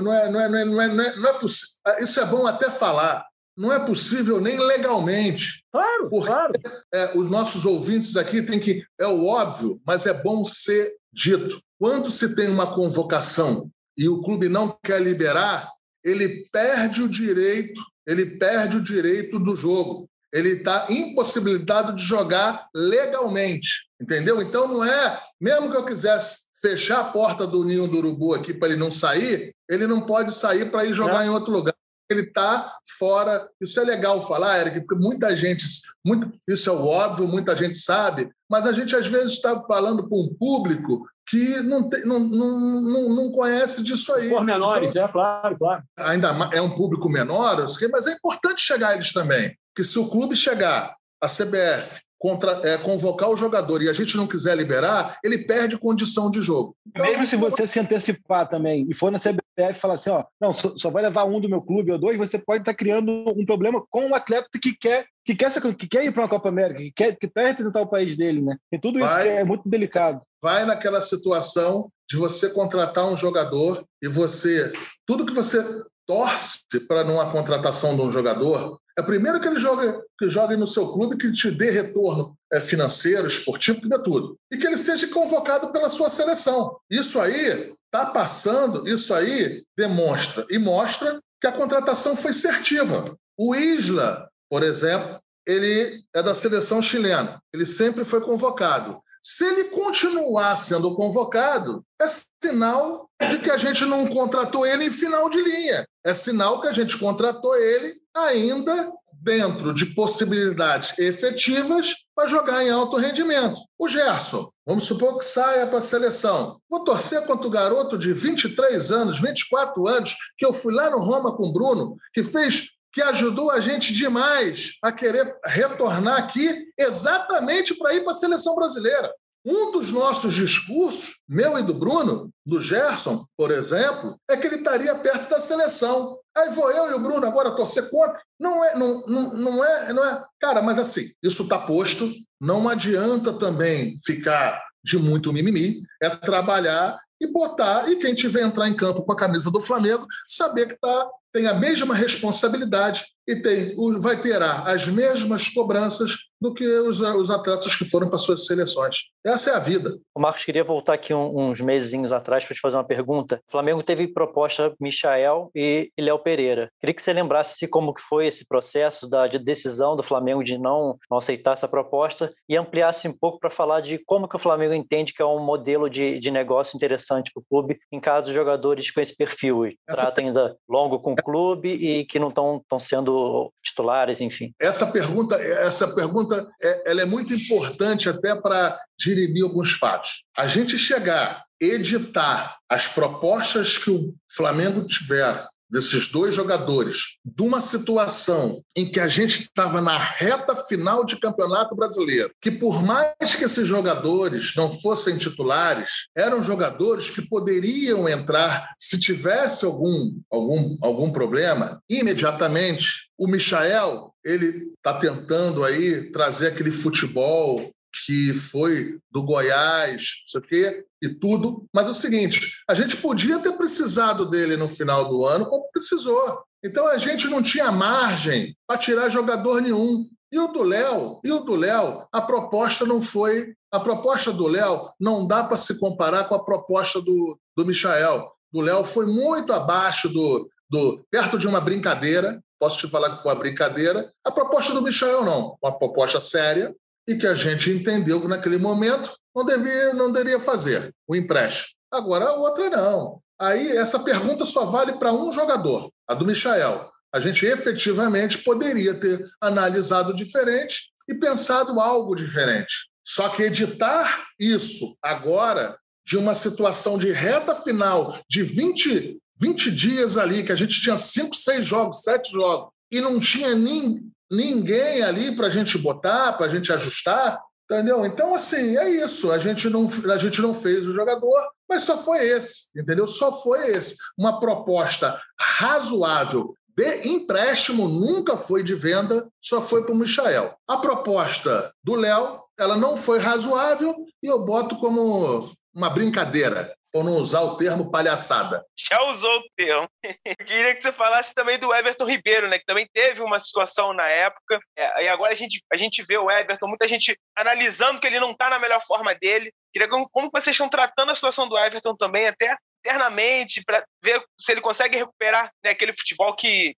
[0.00, 1.76] Não é, não é, não é, não é, não é possível.
[1.98, 5.64] Isso é bom até falar não é possível nem legalmente.
[5.72, 6.52] Claro, porque, claro.
[6.92, 8.84] É, os nossos ouvintes aqui têm que.
[9.00, 11.60] É o óbvio, mas é bom ser dito.
[11.78, 15.70] Quando se tem uma convocação e o clube não quer liberar,
[16.04, 20.08] ele perde o direito, ele perde o direito do jogo.
[20.32, 23.86] Ele está impossibilitado de jogar legalmente.
[24.00, 24.42] Entendeu?
[24.42, 28.52] Então não é, mesmo que eu quisesse fechar a porta do ninho do urubu aqui
[28.52, 31.26] para ele não sair, ele não pode sair para ir jogar é.
[31.26, 31.75] em outro lugar
[32.08, 33.48] ele está fora.
[33.60, 35.64] Isso é legal falar, Eric, porque muita gente,
[36.04, 40.18] muito, isso é óbvio, muita gente sabe, mas a gente às vezes está falando para
[40.18, 44.28] um público que não, tem, não, não, não, não conhece disso aí.
[44.28, 45.82] Por menores, então, é claro, claro.
[45.98, 49.56] Ainda é um público menor, mas é importante chegar a eles também.
[49.74, 54.16] Que se o clube chegar, a CBF, contra, é, convocar o jogador e a gente
[54.16, 56.76] não quiser liberar, ele perde condição de jogo.
[56.86, 60.24] Então, Mesmo se você se antecipar também e for na CBF e falar assim, ó,
[60.40, 63.10] não, só, só, vai levar um do meu clube ou dois, você pode estar criando
[63.36, 66.28] um problema com o um atleta que quer que quer, que quer ir para uma
[66.28, 68.56] Copa América, que quer, que quer representar o país dele, né?
[68.70, 70.20] E tudo isso vai, é muito delicado.
[70.40, 74.70] Vai naquela situação de você contratar um jogador e você
[75.04, 75.60] tudo que você
[76.06, 80.66] torce para numa contratação de um jogador, é primeiro que ele jogue, que jogue no
[80.66, 84.38] seu clube, que te dê retorno é, financeiro, esportivo, que dê tudo.
[84.50, 86.78] E que ele seja convocado pela sua seleção.
[86.90, 93.14] Isso aí está passando, isso aí demonstra e mostra que a contratação foi certiva.
[93.38, 97.40] O Isla, por exemplo, ele é da seleção chilena.
[97.52, 99.00] Ele sempre foi convocado.
[99.22, 102.06] Se ele continuar sendo convocado, é
[102.42, 105.84] sinal de que a gente não contratou ele em final de linha.
[106.04, 112.70] É sinal que a gente contratou ele ainda dentro de possibilidades efetivas para jogar em
[112.70, 113.60] alto rendimento.
[113.78, 116.60] O Gerson, vamos supor que saia para a seleção.
[116.70, 120.98] Vou torcer contra o garoto de 23 anos, 24 anos, que eu fui lá no
[120.98, 126.64] Roma com o Bruno, que fez que ajudou a gente demais a querer retornar aqui
[126.78, 129.12] exatamente para ir para a seleção brasileira.
[129.46, 134.56] Um dos nossos discursos, meu e do Bruno, do Gerson, por exemplo, é que ele
[134.56, 136.18] estaria perto da seleção.
[136.36, 138.20] Aí vou eu e o Bruno agora torcer contra.
[138.40, 140.24] Não é, não, não, não é, não é.
[140.40, 142.10] Cara, mas assim, isso está posto.
[142.40, 145.80] Não adianta também ficar de muito mimimi.
[146.02, 150.06] É trabalhar e botar, e quem tiver entrar em campo com a camisa do Flamengo,
[150.26, 156.52] saber que tá, tem a mesma responsabilidade e tem, vai terá as mesmas cobranças do
[156.52, 158.96] que os, os atletas que foram para suas seleções.
[159.24, 159.98] Essa é a vida.
[160.14, 163.40] O Marcos queria voltar aqui uns meses atrás para te fazer uma pergunta.
[163.48, 166.70] O Flamengo teve proposta Michael e Léo Pereira.
[166.78, 170.58] Queria que você lembrasse como que foi esse processo da de decisão do Flamengo de
[170.58, 174.38] não, não aceitar essa proposta e ampliasse um pouco para falar de como que o
[174.38, 178.28] Flamengo entende que é um modelo de, de negócio interessante para o clube em caso
[178.28, 179.64] de jogadores com esse perfil.
[179.88, 180.02] Essa...
[180.02, 183.15] Trata ainda longo com o clube e que não estão sendo
[183.62, 184.52] titulares, enfim.
[184.60, 190.24] Essa pergunta, essa pergunta é, ela é muito importante até para dirimir alguns fatos.
[190.36, 197.60] A gente chegar, editar as propostas que o Flamengo tiver desses dois jogadores, de uma
[197.60, 203.34] situação em que a gente estava na reta final de campeonato brasileiro, que por mais
[203.36, 210.76] que esses jogadores não fossem titulares, eram jogadores que poderiam entrar se tivesse algum, algum,
[210.82, 213.10] algum problema, imediatamente.
[213.18, 217.72] O Michael, ele está tentando aí trazer aquele futebol
[218.04, 221.64] que foi do Goiás, não sei o quê, e tudo.
[221.72, 225.70] Mas é o seguinte, a gente podia ter precisado dele no final do ano, como
[225.70, 226.42] precisou.
[226.64, 230.08] Então a gente não tinha margem para tirar jogador nenhum.
[230.32, 233.54] E o do Léo, e o do Léo, a proposta não foi.
[233.72, 238.30] A proposta do Léo não dá para se comparar com a proposta do, do Michael.
[238.52, 241.04] Do Léo foi muito abaixo do, do.
[241.10, 242.42] perto de uma brincadeira.
[242.58, 244.10] Posso te falar que foi uma brincadeira.
[244.24, 245.56] A proposta do Michael não.
[245.62, 246.74] Uma proposta séria,
[247.06, 251.68] e que a gente entendeu que naquele momento não devia, não deveria fazer o empréstimo.
[251.90, 253.20] Agora a outra não.
[253.38, 256.90] Aí essa pergunta só vale para um jogador, a do Michael.
[257.12, 262.74] A gente efetivamente poderia ter analisado diferente e pensado algo diferente.
[263.06, 270.16] Só que editar isso agora, de uma situação de reta final de 20, 20 dias
[270.16, 275.02] ali, que a gente tinha 5, 6 jogos, 7 jogos, e não tinha nem, ninguém
[275.02, 278.04] ali para a gente botar, para a gente ajustar, entendeu?
[278.06, 279.30] Então, assim, é isso.
[279.30, 283.06] A gente, não, a gente não fez o jogador, mas só foi esse, entendeu?
[283.06, 283.96] Só foi esse.
[284.18, 290.54] Uma proposta razoável de empréstimo, nunca foi de venda, só foi para o Michael.
[290.68, 295.40] A proposta do Léo, ela não foi razoável e eu boto como
[295.74, 298.64] uma brincadeira ou não usar o termo palhaçada.
[298.88, 299.88] Já usou o termo.
[300.24, 302.58] Eu queria que você falasse também do Everton Ribeiro, né?
[302.58, 304.58] Que também teve uma situação na época.
[304.76, 308.20] É, e agora a gente, a gente vê o Everton, muita gente analisando que ele
[308.20, 309.52] não está na melhor forma dele.
[309.72, 314.22] Queria como, como vocês estão tratando a situação do Everton também, até internamente, para ver
[314.38, 316.74] se ele consegue recuperar né, aquele futebol que.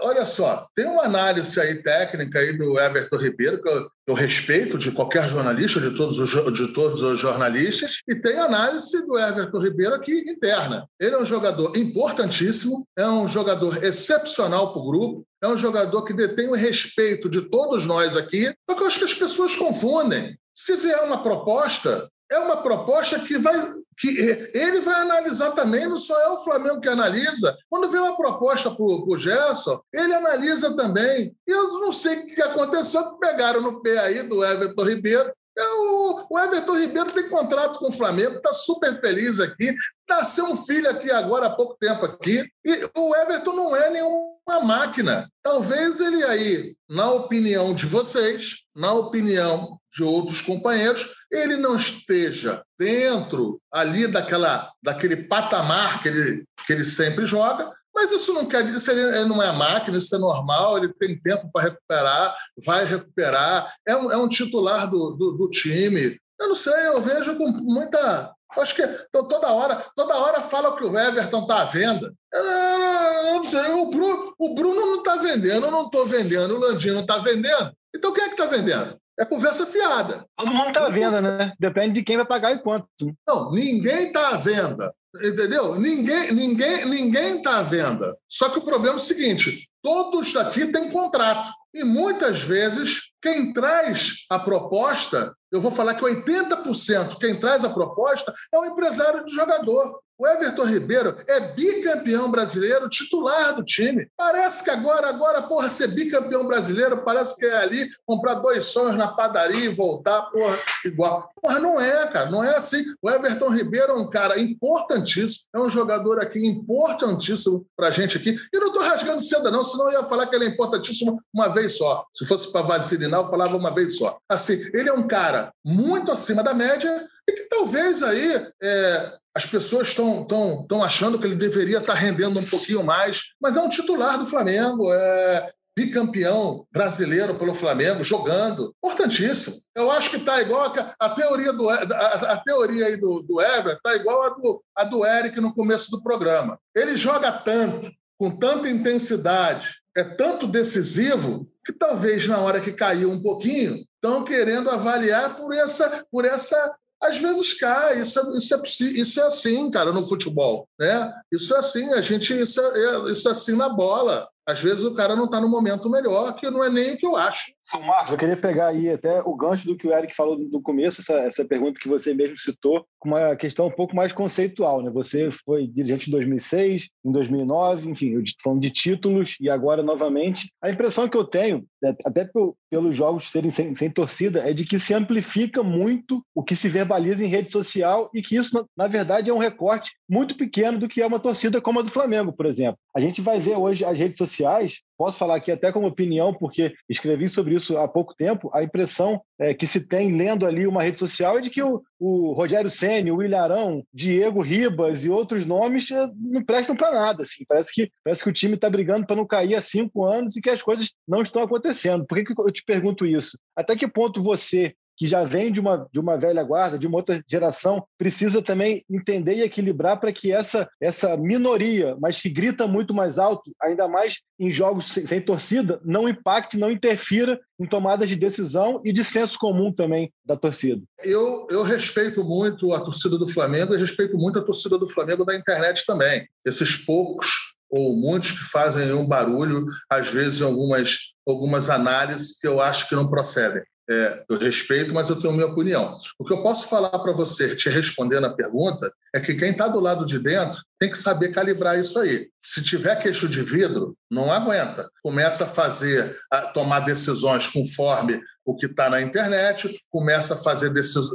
[0.00, 4.78] Olha só, tem uma análise aí técnica aí do Everton Ribeiro, que eu, eu respeito
[4.78, 9.60] de qualquer jornalista, de todos, os, de todos os jornalistas, e tem análise do Everton
[9.60, 10.86] Ribeiro aqui interna.
[11.00, 16.04] Ele é um jogador importantíssimo, é um jogador excepcional para o grupo, é um jogador
[16.04, 19.56] que detém o respeito de todos nós aqui, só que eu acho que as pessoas
[19.56, 20.38] confundem.
[20.54, 24.08] Se vier uma proposta, é uma proposta que vai que
[24.54, 27.56] ele vai analisar também, não só é o Flamengo que analisa.
[27.68, 31.34] Quando vem uma proposta para o Gerson, ele analisa também.
[31.44, 35.32] Eu não sei o que aconteceu, pegaram no pé aí do Everton Ribeiro.
[35.58, 39.74] Eu, o Everton Ribeiro tem contrato com o Flamengo, está super feliz aqui.
[40.08, 42.48] Nasceu um filho aqui agora há pouco tempo aqui.
[42.64, 45.28] E o Everton não é nenhuma máquina.
[45.42, 52.62] Talvez ele aí, na opinião de vocês, na opinião de outros companheiros, ele não esteja
[52.78, 58.62] dentro ali daquela, daquele patamar que ele, que ele sempre joga, mas isso não quer
[58.62, 62.32] dizer, ele, não é máquina, isso é normal, ele tem tempo para recuperar,
[62.64, 66.16] vai recuperar, é um, é um titular do, do, do, time.
[66.40, 68.32] Eu não sei, eu vejo com muita.
[68.56, 72.14] Acho que toda hora, toda hora fala que o Everton está à venda.
[72.32, 76.60] Eu, não sei, o Bruno, o Bruno não está vendendo, eu não estou vendendo, o
[76.60, 77.72] Landino não está vendendo.
[77.94, 78.96] Então quem é que está vendendo?
[79.18, 80.24] É conversa fiada.
[80.36, 81.52] Todo mundo está à venda, né?
[81.58, 82.86] Depende de quem vai pagar e quanto.
[83.26, 84.94] Não, ninguém está à venda.
[85.16, 85.74] Entendeu?
[85.76, 88.16] Ninguém ninguém ninguém está à venda.
[88.28, 91.48] Só que o problema é o seguinte: todos aqui têm contrato.
[91.72, 97.70] E muitas vezes, quem traz a proposta, eu vou falar que 80% quem traz a
[97.70, 100.00] proposta é o empresário do jogador.
[100.20, 104.10] O Everton Ribeiro é bicampeão brasileiro, titular do time.
[104.16, 108.96] Parece que agora, agora, porra, ser bicampeão brasileiro, parece que é ali comprar dois sonhos
[108.96, 111.30] na padaria e voltar, porra, igual.
[111.40, 112.82] Porra, não é, cara, não é assim.
[113.00, 118.36] O Everton Ribeiro é um cara importantíssimo, é um jogador aqui importantíssimo pra gente aqui.
[118.52, 121.46] E não tô rasgando seda, não, senão eu ia falar que ele é importantíssimo uma
[121.46, 122.04] vez só.
[122.12, 124.18] Se fosse para vacinar, eu falava uma vez só.
[124.28, 129.46] Assim, ele é um cara muito acima da média e que talvez aí é, as
[129.46, 133.60] pessoas estão tão, tão achando que ele deveria estar rendendo um pouquinho mais, mas é
[133.60, 138.74] um titular do Flamengo, é bicampeão brasileiro pelo Flamengo, jogando.
[138.84, 139.54] Importantíssimo.
[139.76, 143.40] Eu acho que está igual a, a, teoria do a, a, teoria aí do, do
[143.40, 146.58] Ever, está igual a do, a do Eric no começo do programa.
[146.74, 153.12] Ele joga tanto, com tanta intensidade, é tanto decisivo, que talvez na hora que caiu
[153.12, 158.54] um pouquinho, estão querendo avaliar por essa, por essa às vezes cai, isso é, isso
[158.54, 160.68] é, isso é assim, cara, no futebol.
[160.78, 161.14] Né?
[161.30, 164.28] Isso é assim, a gente, isso é, é isso é assim na bola.
[164.46, 167.06] Às vezes o cara não está no momento melhor, que não é nem o que
[167.06, 167.52] eu acho.
[167.86, 171.02] Marcos, eu queria pegar aí até o gancho do que o Eric falou no começo,
[171.02, 174.82] essa, essa pergunta que você mesmo citou, com uma questão um pouco mais conceitual.
[174.82, 174.90] Né?
[174.90, 180.50] Você foi dirigente em 2006, em 2009, enfim, falando de títulos e agora novamente.
[180.62, 182.28] A impressão que eu tenho, né, até
[182.70, 186.70] pelos jogos serem sem, sem, torcida, é de que se amplifica muito o que se
[186.70, 190.88] verbaliza em rede social e que isso, na verdade, é um recorte muito pequeno do
[190.88, 192.78] que é uma torcida como a do Flamengo, por exemplo.
[192.96, 196.74] A gente vai ver hoje as redes sociais posso falar aqui até como opinião, porque
[196.88, 200.82] escrevi sobre isso há pouco tempo, a impressão é, que se tem lendo ali uma
[200.82, 205.46] rede social é de que o, o Rogério Senna, o Ilharão, Diego Ribas e outros
[205.46, 207.22] nomes é, não prestam para nada.
[207.22, 207.44] Assim.
[207.48, 210.40] Parece, que, parece que o time está brigando para não cair há cinco anos e
[210.40, 212.04] que as coisas não estão acontecendo.
[212.04, 213.38] Por que, que eu te pergunto isso?
[213.54, 216.96] Até que ponto você, que já vem de uma, de uma velha guarda, de uma
[216.96, 222.66] outra geração, precisa também entender e equilibrar para que essa, essa minoria, mas que grita
[222.66, 227.64] muito mais alto, ainda mais em jogos sem, sem, torcida, não impacte, não interfira em
[227.64, 230.82] tomadas de decisão e de senso comum também da torcida.
[231.04, 235.24] Eu, eu respeito muito a torcida do Flamengo e respeito muito a torcida do Flamengo
[235.24, 236.26] na internet também.
[236.44, 237.28] Esses poucos
[237.70, 242.96] ou muitos que fazem um barulho, às vezes algumas, algumas análises que eu acho que
[242.96, 245.96] não procedem é, eu respeito, mas eu tenho minha opinião.
[246.18, 249.68] O que eu posso falar para você, te respondendo a pergunta, é que quem está
[249.68, 252.28] do lado de dentro tem que saber calibrar isso aí.
[252.42, 254.88] Se tiver queixo de vidro, não aguenta.
[255.02, 260.72] Começa a fazer, a tomar decisões conforme o que está na internet, começa a fazer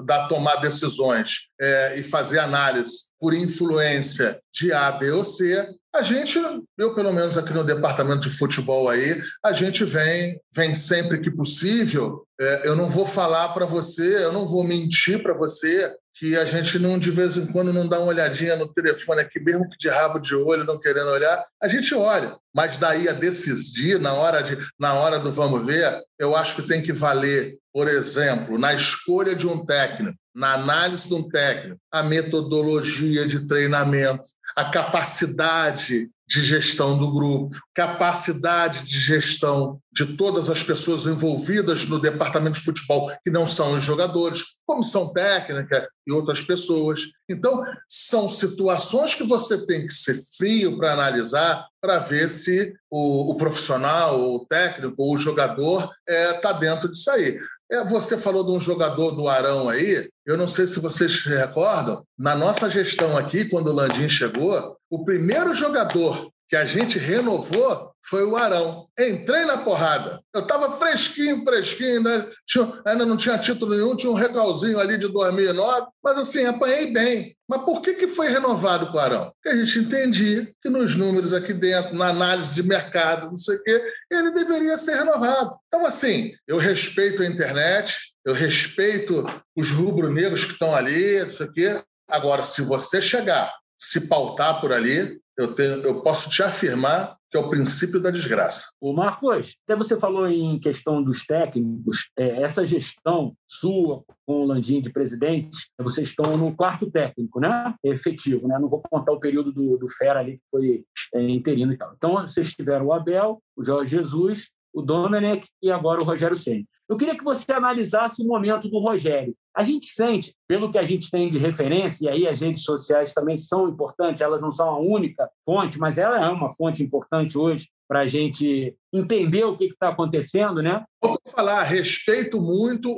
[0.09, 6.01] a tomar decisões é, e fazer análise por influência de A, B ou C, a
[6.01, 6.39] gente,
[6.75, 11.29] eu pelo menos aqui no departamento de futebol aí, a gente vem, vem sempre que
[11.29, 12.25] possível.
[12.41, 16.45] É, eu não vou falar para você, eu não vou mentir para você que a
[16.45, 19.77] gente não de vez em quando não dá uma olhadinha no telefone aqui, mesmo que
[19.77, 22.37] de rabo de olho, não querendo olhar, a gente olha.
[22.53, 26.67] Mas daí a decidir na hora de na hora do vamos ver, eu acho que
[26.67, 31.79] tem que valer, por exemplo, na escolha de um técnico, na análise de um técnico,
[31.91, 40.49] a metodologia de treinamento, a capacidade de gestão do grupo, capacidade de gestão de todas
[40.49, 46.11] as pessoas envolvidas no departamento de futebol, que não são os jogadores, comissão técnica e
[46.11, 47.01] outras pessoas.
[47.29, 53.31] Então, são situações que você tem que ser frio para analisar, para ver se o,
[53.31, 57.39] o, profissional, o técnico, ou o jogador está é, tá dentro disso aí.
[57.73, 61.29] É, você falou de um jogador do Arão aí, eu não sei se vocês se
[61.29, 66.99] recordam, na nossa gestão aqui, quando o Landim chegou, o primeiro jogador que a gente
[66.99, 68.87] renovou foi o Arão.
[68.99, 70.21] Entrei na porrada.
[70.33, 72.29] Eu estava fresquinho, fresquinho, né?
[72.45, 76.91] Tinha, ainda não tinha título nenhum, tinha um recalzinho ali de 2009, mas assim, apanhei
[76.91, 77.35] bem.
[77.47, 79.31] Mas por que, que foi renovado com o Arão?
[79.31, 83.55] Porque a gente entendia que nos números aqui dentro, na análise de mercado, não sei
[83.55, 85.55] o quê, ele deveria ser renovado.
[85.67, 87.95] Então, assim, eu respeito a internet,
[88.25, 89.25] eu respeito
[89.55, 91.83] os rubro-negros que estão ali, não sei o quê.
[92.09, 97.37] Agora, se você chegar, se pautar por ali, eu, tenho, eu posso te afirmar que
[97.37, 98.67] é o princípio da desgraça.
[98.79, 104.45] O Marcos, até você falou em questão dos técnicos, é, essa gestão sua com o
[104.45, 107.73] Landim de presidente, vocês estão no quarto técnico, né?
[107.83, 108.59] Efetivo, né?
[108.59, 111.91] Não vou contar o período do, do Fera ali, que foi é, interino e tal.
[111.97, 116.65] Então, vocês tiveram o Abel, o Jorge Jesus, o Domenech e agora o Rogério Senna.
[116.89, 119.35] Eu queria que você analisasse o momento do Rogério.
[119.55, 123.13] A gente sente, pelo que a gente tem de referência, e aí as redes sociais
[123.13, 127.37] também são importantes, elas não são a única fonte, mas ela é uma fonte importante
[127.37, 130.83] hoje para a gente entender o que está acontecendo, né?
[131.01, 132.91] Vou falar, respeito muito,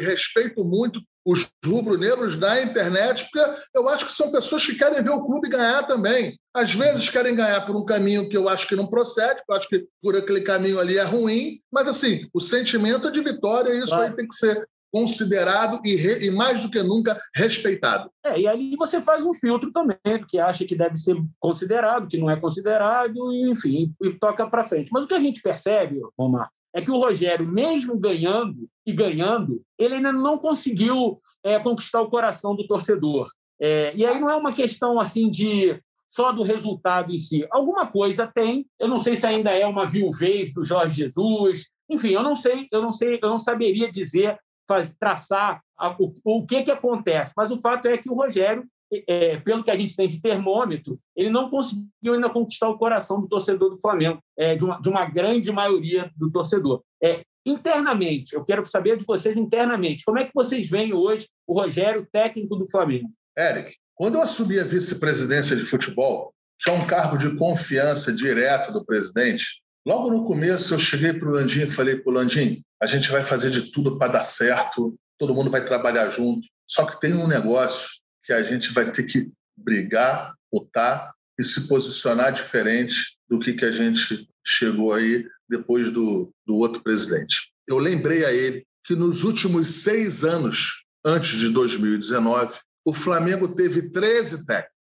[0.00, 5.10] respeito muito os rubro-negros da internet, porque eu acho que são pessoas que querem ver
[5.10, 6.38] o clube ganhar também.
[6.54, 9.68] Às vezes querem ganhar por um caminho que eu acho que não procede, eu acho
[9.68, 13.78] que por aquele caminho ali é ruim, mas assim, o sentimento é de vitória, e
[13.78, 18.08] isso aí tem que ser considerado e, re, e, mais do que nunca respeitado.
[18.24, 19.98] É, e ali você faz um filtro também,
[20.28, 24.62] que acha que deve ser considerado, que não é considerado, e, enfim, e toca para
[24.62, 24.90] frente.
[24.92, 29.62] Mas o que a gente percebe, Omar, é que o Rogério, mesmo ganhando e ganhando,
[29.78, 33.28] ele ainda não conseguiu é, conquistar o coração do torcedor.
[33.60, 37.46] É, e aí não é uma questão assim de só do resultado em si.
[37.50, 38.66] Alguma coisa tem.
[38.78, 41.70] Eu não sei se ainda é uma viuvez do Jorge Jesus.
[41.88, 46.12] Enfim, eu não sei, eu não sei, eu não saberia dizer faz, traçar a, o,
[46.24, 47.32] o que, que acontece.
[47.36, 48.64] Mas o fato é que o Rogério,
[49.08, 53.20] é, pelo que a gente tem de termômetro, ele não conseguiu ainda conquistar o coração
[53.20, 56.82] do torcedor do Flamengo, é, de, uma, de uma grande maioria do torcedor.
[57.02, 61.60] É, internamente, eu quero saber de vocês internamente, como é que vocês veem hoje o
[61.60, 63.10] Rogério, técnico do Flamengo?
[63.36, 68.72] Eric, quando eu assumi a vice-presidência de futebol, que é um cargo de confiança direto
[68.72, 72.62] do presidente, logo no começo eu cheguei para o Landim e falei para o Landim,
[72.82, 76.46] a gente vai fazer de tudo para dar certo, todo mundo vai trabalhar junto.
[76.66, 77.88] Só que tem um negócio
[78.24, 83.64] que a gente vai ter que brigar, lutar e se posicionar diferente do que, que
[83.64, 87.52] a gente chegou aí depois do, do outro presidente.
[87.66, 93.90] Eu lembrei a ele que nos últimos seis anos, antes de 2019, o Flamengo teve
[93.90, 94.74] 13 técnicos.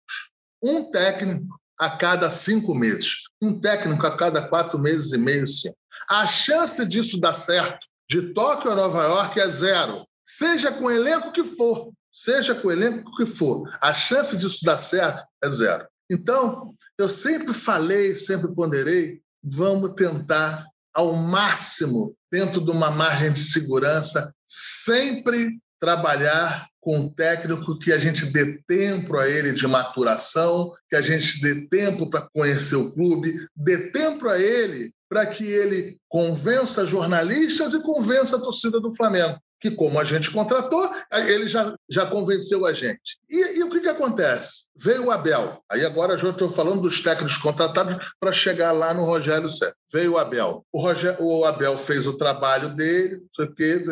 [0.62, 3.22] Um técnico a cada cinco meses.
[3.41, 5.72] Um técnico a cada quatro meses e meio, sim.
[6.09, 10.07] A chance disso dar certo de Tóquio a Nova York é zero.
[10.26, 14.64] Seja com o elenco que for, seja com o elenco que for, a chance disso
[14.64, 15.86] dar certo é zero.
[16.11, 23.40] Então, eu sempre falei, sempre ponderei, vamos tentar ao máximo, dentro de uma margem de
[23.40, 30.72] segurança, sempre trabalhar com um técnico que a gente dê tempo a ele de maturação,
[30.88, 35.44] que a gente dê tempo para conhecer o clube, dê tempo a ele para que
[35.44, 39.38] ele convença jornalistas e convença a torcida do Flamengo.
[39.61, 43.18] Que, como a gente contratou, ele já, já convenceu a gente.
[43.28, 44.68] E, e o que, que acontece?
[44.74, 45.62] Veio o Abel.
[45.70, 49.76] Aí agora já estou falando dos técnicos contratados para chegar lá no Rogério Sérgio.
[49.92, 50.64] Veio o Abel.
[50.72, 53.82] O, Rogério, o Abel fez o trabalho dele, não sei o quê,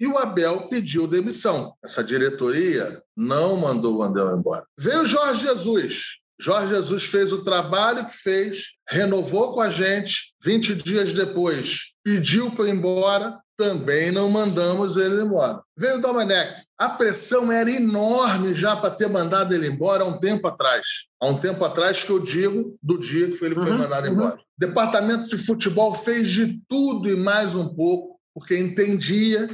[0.00, 1.74] e o Abel pediu demissão.
[1.84, 4.64] Essa diretoria não mandou o Abel embora.
[4.78, 6.20] Veio o Jorge Jesus.
[6.40, 12.50] Jorge Jesus fez o trabalho que fez, renovou com a gente, 20 dias depois pediu
[12.50, 15.60] para ir embora, também não mandamos ele embora.
[15.76, 16.62] Veio o Domenech.
[16.78, 20.86] A pressão era enorme já para ter mandado ele embora há um tempo atrás.
[21.20, 24.14] Há um tempo atrás que eu digo do dia que ele foi uhum, mandado uhum.
[24.14, 24.36] embora.
[24.36, 29.46] O departamento de futebol fez de tudo e mais um pouco, porque entendia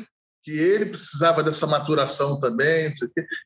[0.44, 2.92] que ele precisava dessa maturação também,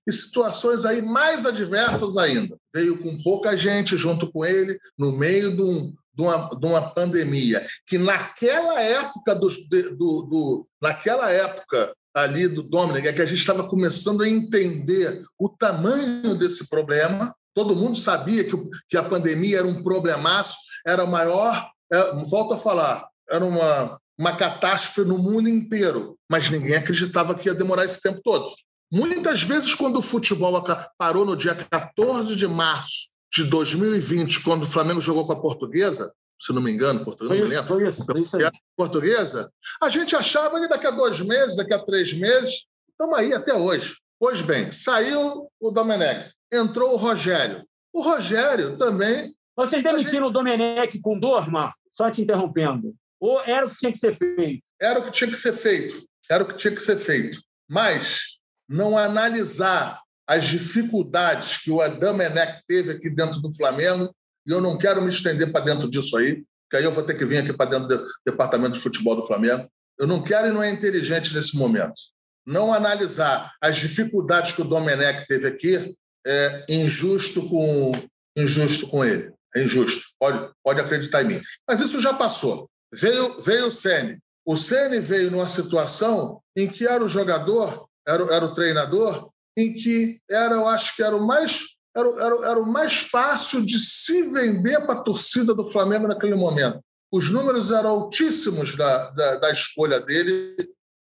[0.07, 2.55] e situações aí mais adversas ainda.
[2.75, 6.95] Veio com pouca gente junto com ele, no meio de, um, de, uma, de uma
[6.95, 9.49] pandemia, que naquela época do,
[9.97, 15.23] do, do naquela época ali do Dominic, é que a gente estava começando a entender
[15.39, 17.35] o tamanho desse problema.
[17.55, 18.57] Todo mundo sabia que,
[18.89, 24.37] que a pandemia era um problemaço, era maior, é, volto a falar, era uma, uma
[24.37, 28.51] catástrofe no mundo inteiro, mas ninguém acreditava que ia demorar esse tempo todo.
[28.93, 30.63] Muitas vezes, quando o futebol
[30.99, 36.13] parou no dia 14 de março de 2020, quando o Flamengo jogou com a Portuguesa,
[36.41, 40.59] se não me engano, portuguesa, foi isso, foi isso, foi isso portuguesa, a gente achava
[40.59, 43.97] que daqui a dois meses, daqui a três meses, estamos aí até hoje.
[44.19, 47.65] Pois bem, saiu o Domenech, entrou o Rogério.
[47.93, 49.35] O Rogério também.
[49.57, 50.31] Vocês demitiram gente...
[50.31, 51.79] o Domenech com dor, Marco?
[51.93, 52.95] Só te interrompendo.
[53.19, 54.63] Ou era o que tinha que ser feito?
[54.81, 56.07] Era o que tinha que ser feito.
[56.31, 57.43] Era o que tinha que ser feito.
[57.69, 60.00] Mas não analisar
[60.31, 64.15] as dificuldades que o Adam Enek teve aqui dentro do Flamengo,
[64.47, 67.15] e eu não quero me estender para dentro disso aí, porque aí eu vou ter
[67.19, 69.69] que vir aqui para dentro do departamento de futebol do Flamengo.
[69.99, 72.01] Eu não quero e não é inteligente nesse momento.
[72.47, 77.91] Não analisar as dificuldades que o Domenech teve aqui é injusto com,
[78.37, 79.33] injusto com ele.
[79.57, 80.07] É injusto.
[80.17, 81.41] Pode, pode acreditar em mim.
[81.69, 82.71] Mas isso já passou.
[82.95, 84.21] Veio, veio o Sene.
[84.47, 89.29] O Sene veio numa situação em que era o jogador, era, era o treinador,
[89.61, 91.61] em que era, eu acho que era o mais
[91.97, 96.35] era, era, era o mais fácil de se vender para a torcida do Flamengo naquele
[96.35, 96.81] momento.
[97.13, 100.55] Os números eram altíssimos da, da, da escolha dele,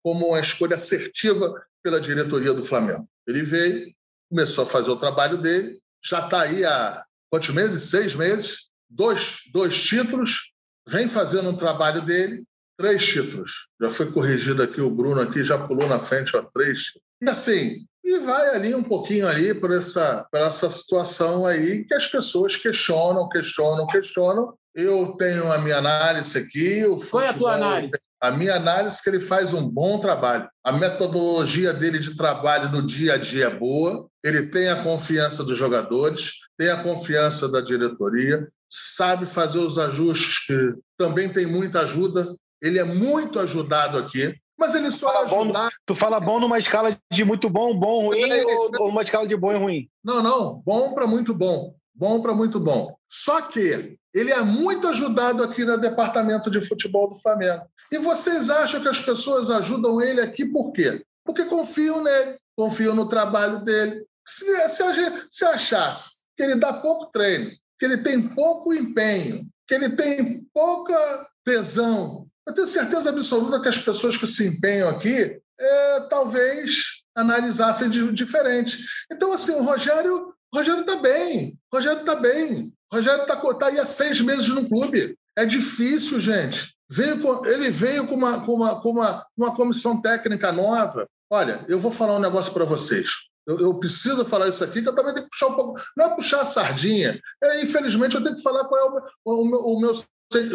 [0.01, 1.53] como uma escolha assertiva
[1.84, 3.08] pela diretoria do Flamengo.
[3.28, 3.93] Ele veio,
[4.30, 7.89] começou a fazer o trabalho dele, já está aí há quantos meses?
[7.89, 10.53] Seis meses, dois, dois títulos,
[10.88, 12.45] vem fazendo um trabalho dele,
[12.78, 13.68] três títulos.
[13.82, 16.93] Já foi corrigido aqui, o Bruno aqui já pulou na frente, ó, três.
[17.22, 21.93] E assim, e vai ali um pouquinho ali por essa, por essa situação aí que
[21.93, 24.53] as pessoas questionam, questionam, questionam.
[24.74, 26.86] Eu tenho a minha análise aqui.
[26.86, 27.97] O Qual é a tua análise?
[28.22, 30.47] A minha análise é que ele faz um bom trabalho.
[30.63, 34.07] A metodologia dele de trabalho no dia a dia é boa.
[34.24, 40.45] Ele tem a confiança dos jogadores, tem a confiança da diretoria, sabe fazer os ajustes,
[40.45, 42.34] que também tem muita ajuda.
[42.61, 44.34] Ele é muito ajudado aqui.
[44.58, 45.64] Mas ele só fala ajudar...
[45.64, 49.03] bom, Tu fala bom numa escala de muito bom, bom, ruim é, ou, ou uma
[49.03, 49.89] escala de bom e ruim?
[50.03, 50.62] Não, não.
[50.66, 51.76] Bom para muito bom.
[51.93, 52.95] Bom para muito bom.
[53.10, 57.66] Só que ele é muito ajudado aqui no departamento de futebol do Flamengo.
[57.91, 61.03] E vocês acham que as pessoas ajudam ele aqui por quê?
[61.24, 64.05] Porque confiam nele, confiam no trabalho dele.
[64.26, 64.84] Se, se,
[65.32, 70.45] se achasse que ele dá pouco treino, que ele tem pouco empenho, que ele tem
[70.53, 77.04] pouca tesão eu tenho certeza absoluta que as pessoas que se empenham aqui é, talvez
[77.16, 78.78] analisassem de, diferente.
[79.12, 81.60] Então, assim, o Rogério Rogério está bem.
[81.74, 82.74] Rogério está bem.
[82.91, 85.18] Rogério está tá aí há seis meses no clube.
[85.36, 86.74] É difícil, gente.
[86.89, 91.06] Veio com, ele veio com uma, com, uma, com uma, uma comissão técnica nova.
[91.30, 93.10] Olha, eu vou falar um negócio para vocês.
[93.45, 95.82] Eu, eu, preciso falar isso aqui, que eu também tenho que puxar um pouco.
[95.95, 97.20] Não é puxar a sardinha.
[97.43, 99.93] É, infelizmente, eu tenho que falar qual é o, o, o meu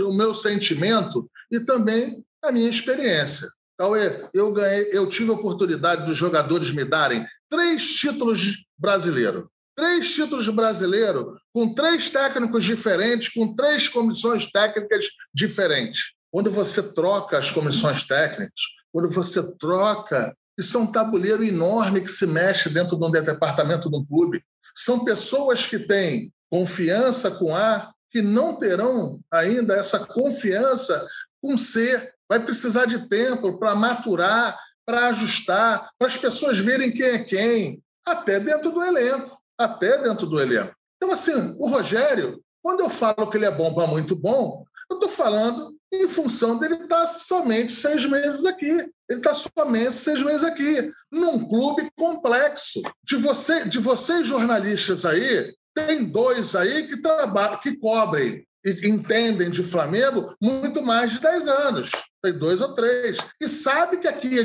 [0.06, 3.48] o meu sentimento e também a minha experiência.
[3.78, 9.44] Cauê, eu ganhei, eu tive a oportunidade dos jogadores me darem três títulos brasileiros.
[9.74, 16.12] Três títulos brasileiros com três técnicos diferentes, com três comissões técnicas diferentes.
[16.30, 18.60] Quando você troca as comissões técnicas,
[18.92, 23.90] quando você troca, isso é um tabuleiro enorme que se mexe dentro de um departamento
[23.90, 24.42] de um clube.
[24.74, 31.04] São pessoas que têm confiança com A, que não terão ainda essa confiança
[31.42, 32.12] com C.
[32.28, 37.82] Vai precisar de tempo para maturar, para ajustar, para as pessoas verem quem é quem,
[38.04, 39.38] até dentro do elenco.
[39.58, 40.74] Até dentro do elenco.
[40.96, 44.96] Então, assim, o Rogério, quando eu falo que ele é bom para muito bom, eu
[44.96, 48.70] estou falando em função dele estar tá somente seis meses aqui.
[49.08, 52.80] Ele está somente seis meses aqui, num clube complexo.
[53.04, 59.50] De, você, de vocês, jornalistas aí, tem dois aí que, trabalham, que cobrem e entendem
[59.50, 61.90] de Flamengo muito mais de 10 anos.
[62.22, 63.18] Tem dois ou três.
[63.40, 64.44] E sabe que aqui é,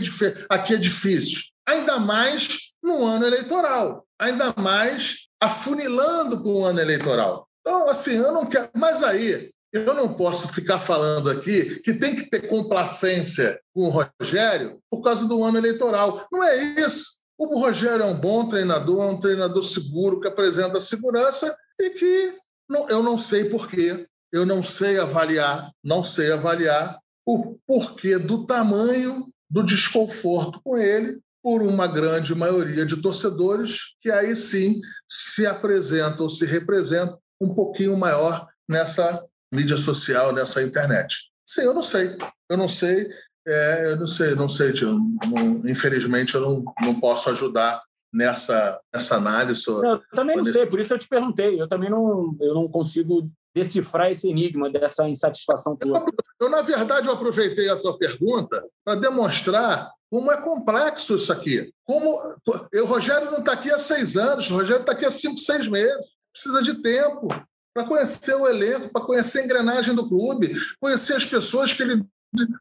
[0.50, 1.42] aqui é difícil.
[1.68, 4.06] Ainda mais no ano eleitoral.
[4.20, 7.48] Ainda mais afunilando para o ano eleitoral.
[7.62, 8.70] Então, assim, eu não quero.
[8.74, 13.90] Mas aí, eu não posso ficar falando aqui que tem que ter complacência com o
[13.90, 16.26] Rogério por causa do ano eleitoral.
[16.32, 17.16] Não é isso.
[17.38, 22.34] O Rogério é um bom treinador, é um treinador seguro, que apresenta segurança e que
[22.70, 28.46] não, eu não sei porquê, eu não sei avaliar, não sei avaliar o porquê do
[28.46, 35.46] tamanho do desconforto com ele por uma grande maioria de torcedores que aí sim se
[35.46, 41.16] apresentam ou se representam um pouquinho maior nessa mídia social, nessa internet.
[41.46, 42.18] Sim, eu não sei.
[42.50, 43.10] Eu não sei.
[43.48, 44.91] É, eu não sei, não sei, tio.
[44.91, 47.82] Não, infelizmente, eu não, não posso ajudar
[48.14, 49.64] nessa, nessa análise.
[49.68, 50.60] eu também não nesse...
[50.60, 51.60] sei, por isso eu te perguntei.
[51.60, 56.00] Eu também não, eu não consigo decifrar esse enigma dessa insatisfação tua.
[56.00, 56.06] Eu,
[56.41, 61.72] eu, na verdade, eu aproveitei a tua pergunta para demonstrar como é complexo isso aqui.
[61.86, 62.36] Como
[62.74, 65.68] o Rogério não está aqui há seis anos, o Rogério está aqui há cinco, seis
[65.68, 66.06] meses.
[66.32, 67.28] Precisa de tempo
[67.74, 72.04] para conhecer o elenco, para conhecer a engrenagem do clube, conhecer as pessoas que ele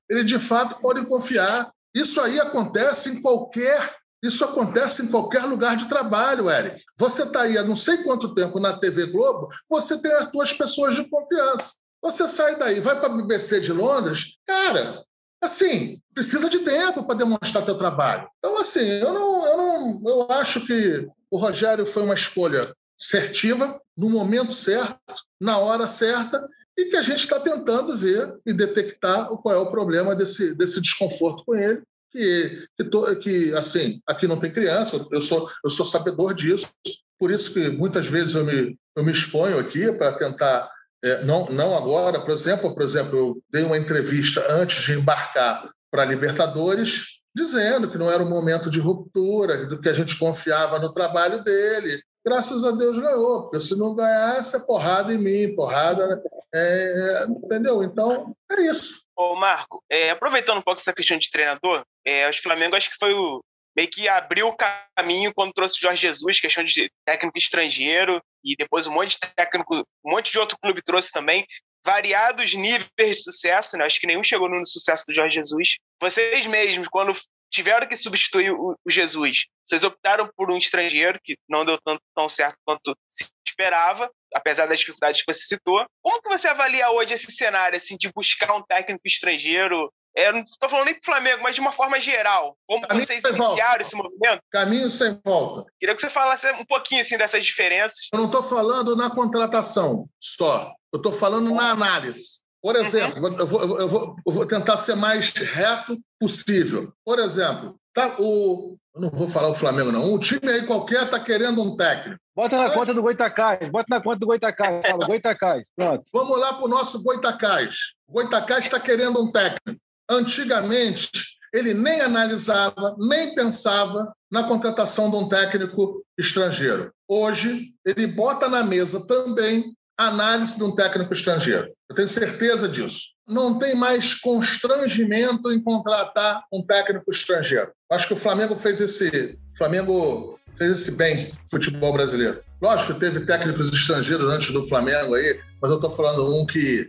[0.09, 1.73] ele de fato pode confiar.
[1.95, 6.83] Isso aí acontece em qualquer isso acontece em qualquer lugar de trabalho, Eric.
[6.97, 10.53] Você está aí há não sei quanto tempo na TV Globo, você tem as suas
[10.53, 11.75] pessoas de confiança.
[12.03, 15.05] Você sai daí, vai para a BBC de Londres, cara,
[15.41, 18.29] assim, precisa de tempo para demonstrar teu trabalho.
[18.39, 22.67] Então, assim, eu não, eu não, eu acho que o Rogério foi uma escolha
[22.99, 24.99] certiva, no momento certo,
[25.41, 29.71] na hora certa, e que a gente está tentando ver e detectar qual é o
[29.71, 31.83] problema desse, desse desconforto com ele.
[32.13, 36.71] Que, que, to, que, assim, aqui não tem criança, eu sou, eu sou sabedor disso,
[37.19, 40.71] por isso que muitas vezes eu me, eu me exponho aqui para tentar,
[41.05, 45.71] é, não, não agora, por exemplo, por exemplo, eu dei uma entrevista antes de embarcar
[45.91, 50.79] para Libertadores, dizendo que não era um momento de ruptura, do que a gente confiava
[50.79, 52.03] no trabalho dele.
[52.27, 56.21] Graças a Deus ganhou, porque se não ganhasse, é porrada em mim, porrada
[56.53, 57.85] é, entendeu?
[57.85, 59.05] Então, é isso.
[59.17, 62.99] Ô, Marco, é, aproveitando um pouco essa questão de treinador, é, o Flamengo acho que
[62.99, 63.41] foi o
[63.77, 64.57] meio que abriu o
[64.97, 69.21] caminho quando trouxe o Jorge Jesus, questão de técnico estrangeiro, e depois um monte de
[69.37, 71.47] técnico, um monte de outro clube trouxe também.
[71.87, 73.85] variados níveis de sucesso, né?
[73.85, 75.77] Acho que nenhum chegou no sucesso do Jorge Jesus.
[76.03, 77.13] Vocês mesmos, quando
[77.51, 82.01] tiveram que substituir o, o Jesus, vocês optaram por um estrangeiro que não deu tanto
[82.15, 85.85] tão certo quanto se esperava, apesar das dificuldades que você citou.
[86.03, 89.93] Como que você avalia hoje esse cenário assim de buscar um técnico estrangeiro?
[90.17, 92.57] É, não estou falando nem para o Flamengo, mas de uma forma geral.
[92.67, 93.83] Como Caminho vocês iniciaram volta.
[93.83, 94.41] esse movimento?
[94.51, 95.71] Caminho sem volta.
[95.79, 98.09] Queria que você falasse um pouquinho assim dessas diferenças.
[98.13, 100.73] Eu não estou falando na contratação só.
[100.91, 102.46] Eu estou falando na análise.
[102.67, 103.39] Por exemplo, uhum.
[103.39, 106.93] eu, vou, eu, vou, eu, vou, tentar ser mais reto possível.
[107.05, 110.13] Por exemplo, tá, o, eu não vou falar o Flamengo, não.
[110.13, 112.19] Um time aí qualquer está querendo um técnico.
[112.35, 114.83] Bota na conta do Goitacás, bota na conta do Goitacás.
[114.85, 116.03] Fala, Goitacás, pronto.
[116.13, 117.77] Vamos lá para o nosso Goitacás.
[118.09, 119.81] O Goitacás está querendo um técnico.
[120.11, 121.09] Antigamente,
[121.55, 126.91] ele nem analisava, nem pensava na contratação de um técnico estrangeiro.
[127.07, 131.69] Hoje, ele bota na mesa também análise de um técnico estrangeiro.
[131.89, 133.13] Eu tenho certeza disso.
[133.27, 137.71] Não tem mais constrangimento em contratar um técnico estrangeiro.
[137.91, 142.41] Acho que o Flamengo fez esse, Flamengo fez esse bem futebol brasileiro.
[142.61, 146.89] Lógico teve técnicos estrangeiros antes do Flamengo aí, mas eu estou falando um que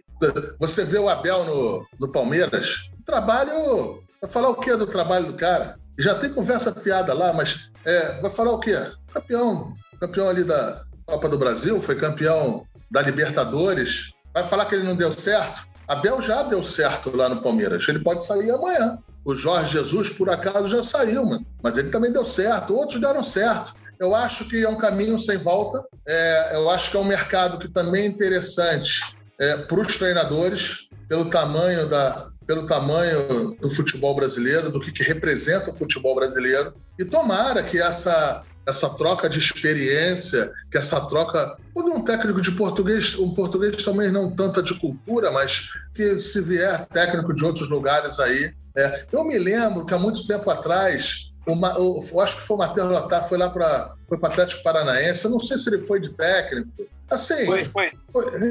[0.60, 4.04] você vê o Abel no, no Palmeiras, trabalho.
[4.22, 5.78] Vai falar o que do trabalho do cara?
[6.00, 8.76] Já tem conversa fiada lá, mas é, vai falar o quê?
[9.14, 14.14] Campeão, campeão ali da Copa do Brasil, foi campeão da Libertadores.
[14.34, 15.68] Vai falar que ele não deu certo?
[15.88, 17.88] Abel já deu certo lá no Palmeiras.
[17.88, 18.98] Ele pode sair amanhã.
[19.24, 21.46] O Jorge Jesus, por acaso, já saiu, mano.
[21.62, 22.76] mas ele também deu certo.
[22.76, 23.74] Outros deram certo.
[24.00, 25.84] Eu acho que é um caminho sem volta.
[26.08, 29.00] É, eu acho que é um mercado que também é interessante
[29.40, 35.04] é, para os treinadores, pelo tamanho da, pelo tamanho do futebol brasileiro, do que, que
[35.04, 36.74] representa o futebol brasileiro.
[36.98, 42.52] E tomara que essa, essa troca de experiência, que essa troca, de um técnico de
[42.52, 47.70] português, um português também não tanta de cultura, mas que se vier técnico de outros
[47.70, 48.54] lugares aí.
[48.76, 49.06] É.
[49.12, 52.60] Eu me lembro que há muito tempo atrás, uma, eu, eu acho que foi o
[52.60, 56.00] Matheus Latar, foi lá para foi o Atlético Paranaense, eu não sei se ele foi
[56.00, 56.72] de técnico,
[57.10, 57.92] Assim, foi, foi.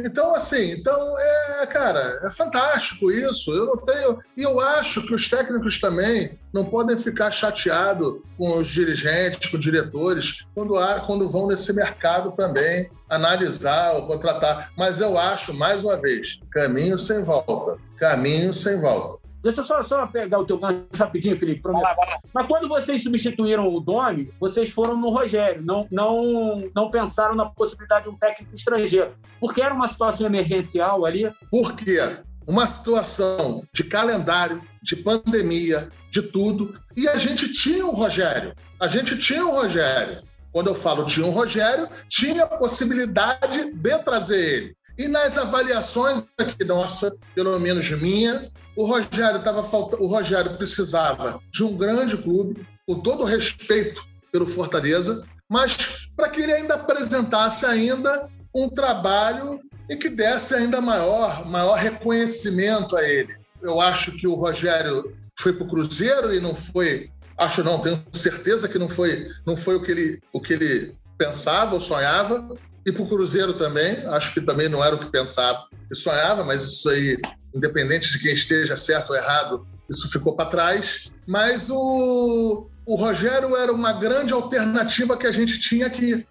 [0.07, 3.53] Então, assim, então, é, cara, é fantástico isso.
[3.53, 4.19] Eu não tenho.
[4.35, 9.59] E eu acho que os técnicos também não podem ficar chateados com os dirigentes, com
[9.59, 14.73] os diretores, quando, há, quando vão nesse mercado também analisar ou contratar.
[14.75, 17.77] Mas eu acho, mais uma vez, caminho sem volta.
[17.99, 19.26] Caminho sem volta.
[19.47, 21.63] Deixa eu só, só pegar o teu gancho rapidinho, Felipe.
[21.63, 21.87] Prometo.
[22.35, 27.47] Mas quando vocês substituíram o Domi, vocês foram no Rogério, não, não, não pensaram na
[27.47, 29.15] possibilidade de um técnico estrangeiro.
[29.39, 31.31] Porque era uma situação emergencial ali.
[31.49, 32.01] Por quê?
[32.45, 36.75] Uma situação de calendário, de pandemia, de tudo.
[36.97, 38.53] E a gente tinha o Rogério.
[38.81, 40.25] A gente tinha o Rogério.
[40.51, 44.77] Quando eu falo tinha o Rogério, tinha a possibilidade de trazer ele.
[44.99, 51.41] E nas avaliações aqui, nossa, pelo menos minha, o Rogério tava faltando, o Rogério precisava
[51.53, 56.75] de um grande clube, com todo o respeito pelo Fortaleza, mas para que ele ainda
[56.75, 63.37] apresentasse ainda um trabalho e que desse ainda maior, maior reconhecimento a ele.
[63.63, 68.05] Eu acho que o Rogério foi para o Cruzeiro e não foi, acho não, tenho
[68.13, 72.57] certeza que não foi, não foi o que ele, o que ele pensava ou sonhava
[72.85, 74.07] e para o Cruzeiro também.
[74.07, 77.19] Acho que também não era o que pensava e sonhava, mas isso aí,
[77.57, 81.11] independente de quem esteja certo ou errado, isso ficou para trás.
[81.27, 86.27] Mas o, o Rogério era uma grande alternativa que a gente tinha aqui.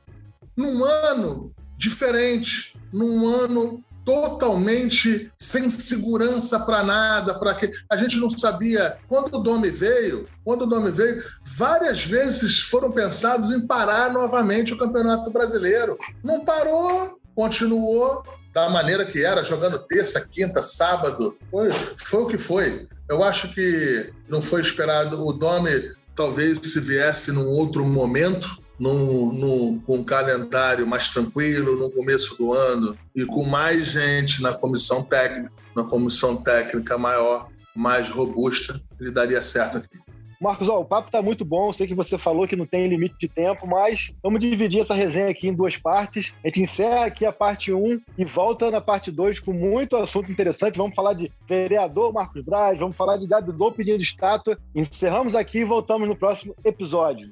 [0.56, 8.30] Num ano diferente, num ano totalmente sem segurança para nada, para que a gente não
[8.30, 14.14] sabia quando o Domi veio, quando o Domi veio, várias vezes foram pensados em parar
[14.14, 15.98] novamente o Campeonato Brasileiro.
[16.24, 18.24] Não parou, continuou
[18.56, 21.38] da maneira que era, jogando terça, quinta, sábado.
[21.52, 22.88] Foi, foi o que foi.
[23.10, 25.28] Eu acho que não foi esperado.
[25.28, 31.76] O Domi talvez se viesse num outro momento, num, num, com um calendário mais tranquilo
[31.76, 37.50] no começo do ano e com mais gente na comissão técnica, na comissão técnica maior,
[37.76, 40.05] mais robusta, ele daria certo aqui.
[40.42, 41.72] Marcos, ó, o papo está muito bom.
[41.72, 45.30] Sei que você falou que não tem limite de tempo, mas vamos dividir essa resenha
[45.30, 46.36] aqui em duas partes.
[46.44, 50.32] A gente encerra aqui a parte 1 e volta na parte 2 com muito assunto
[50.32, 50.78] interessante.
[50.78, 54.58] Vamos falar de vereador Marcos Braz, vamos falar de Gabigol pedindo estátua.
[54.74, 57.32] Encerramos aqui e voltamos no próximo episódio.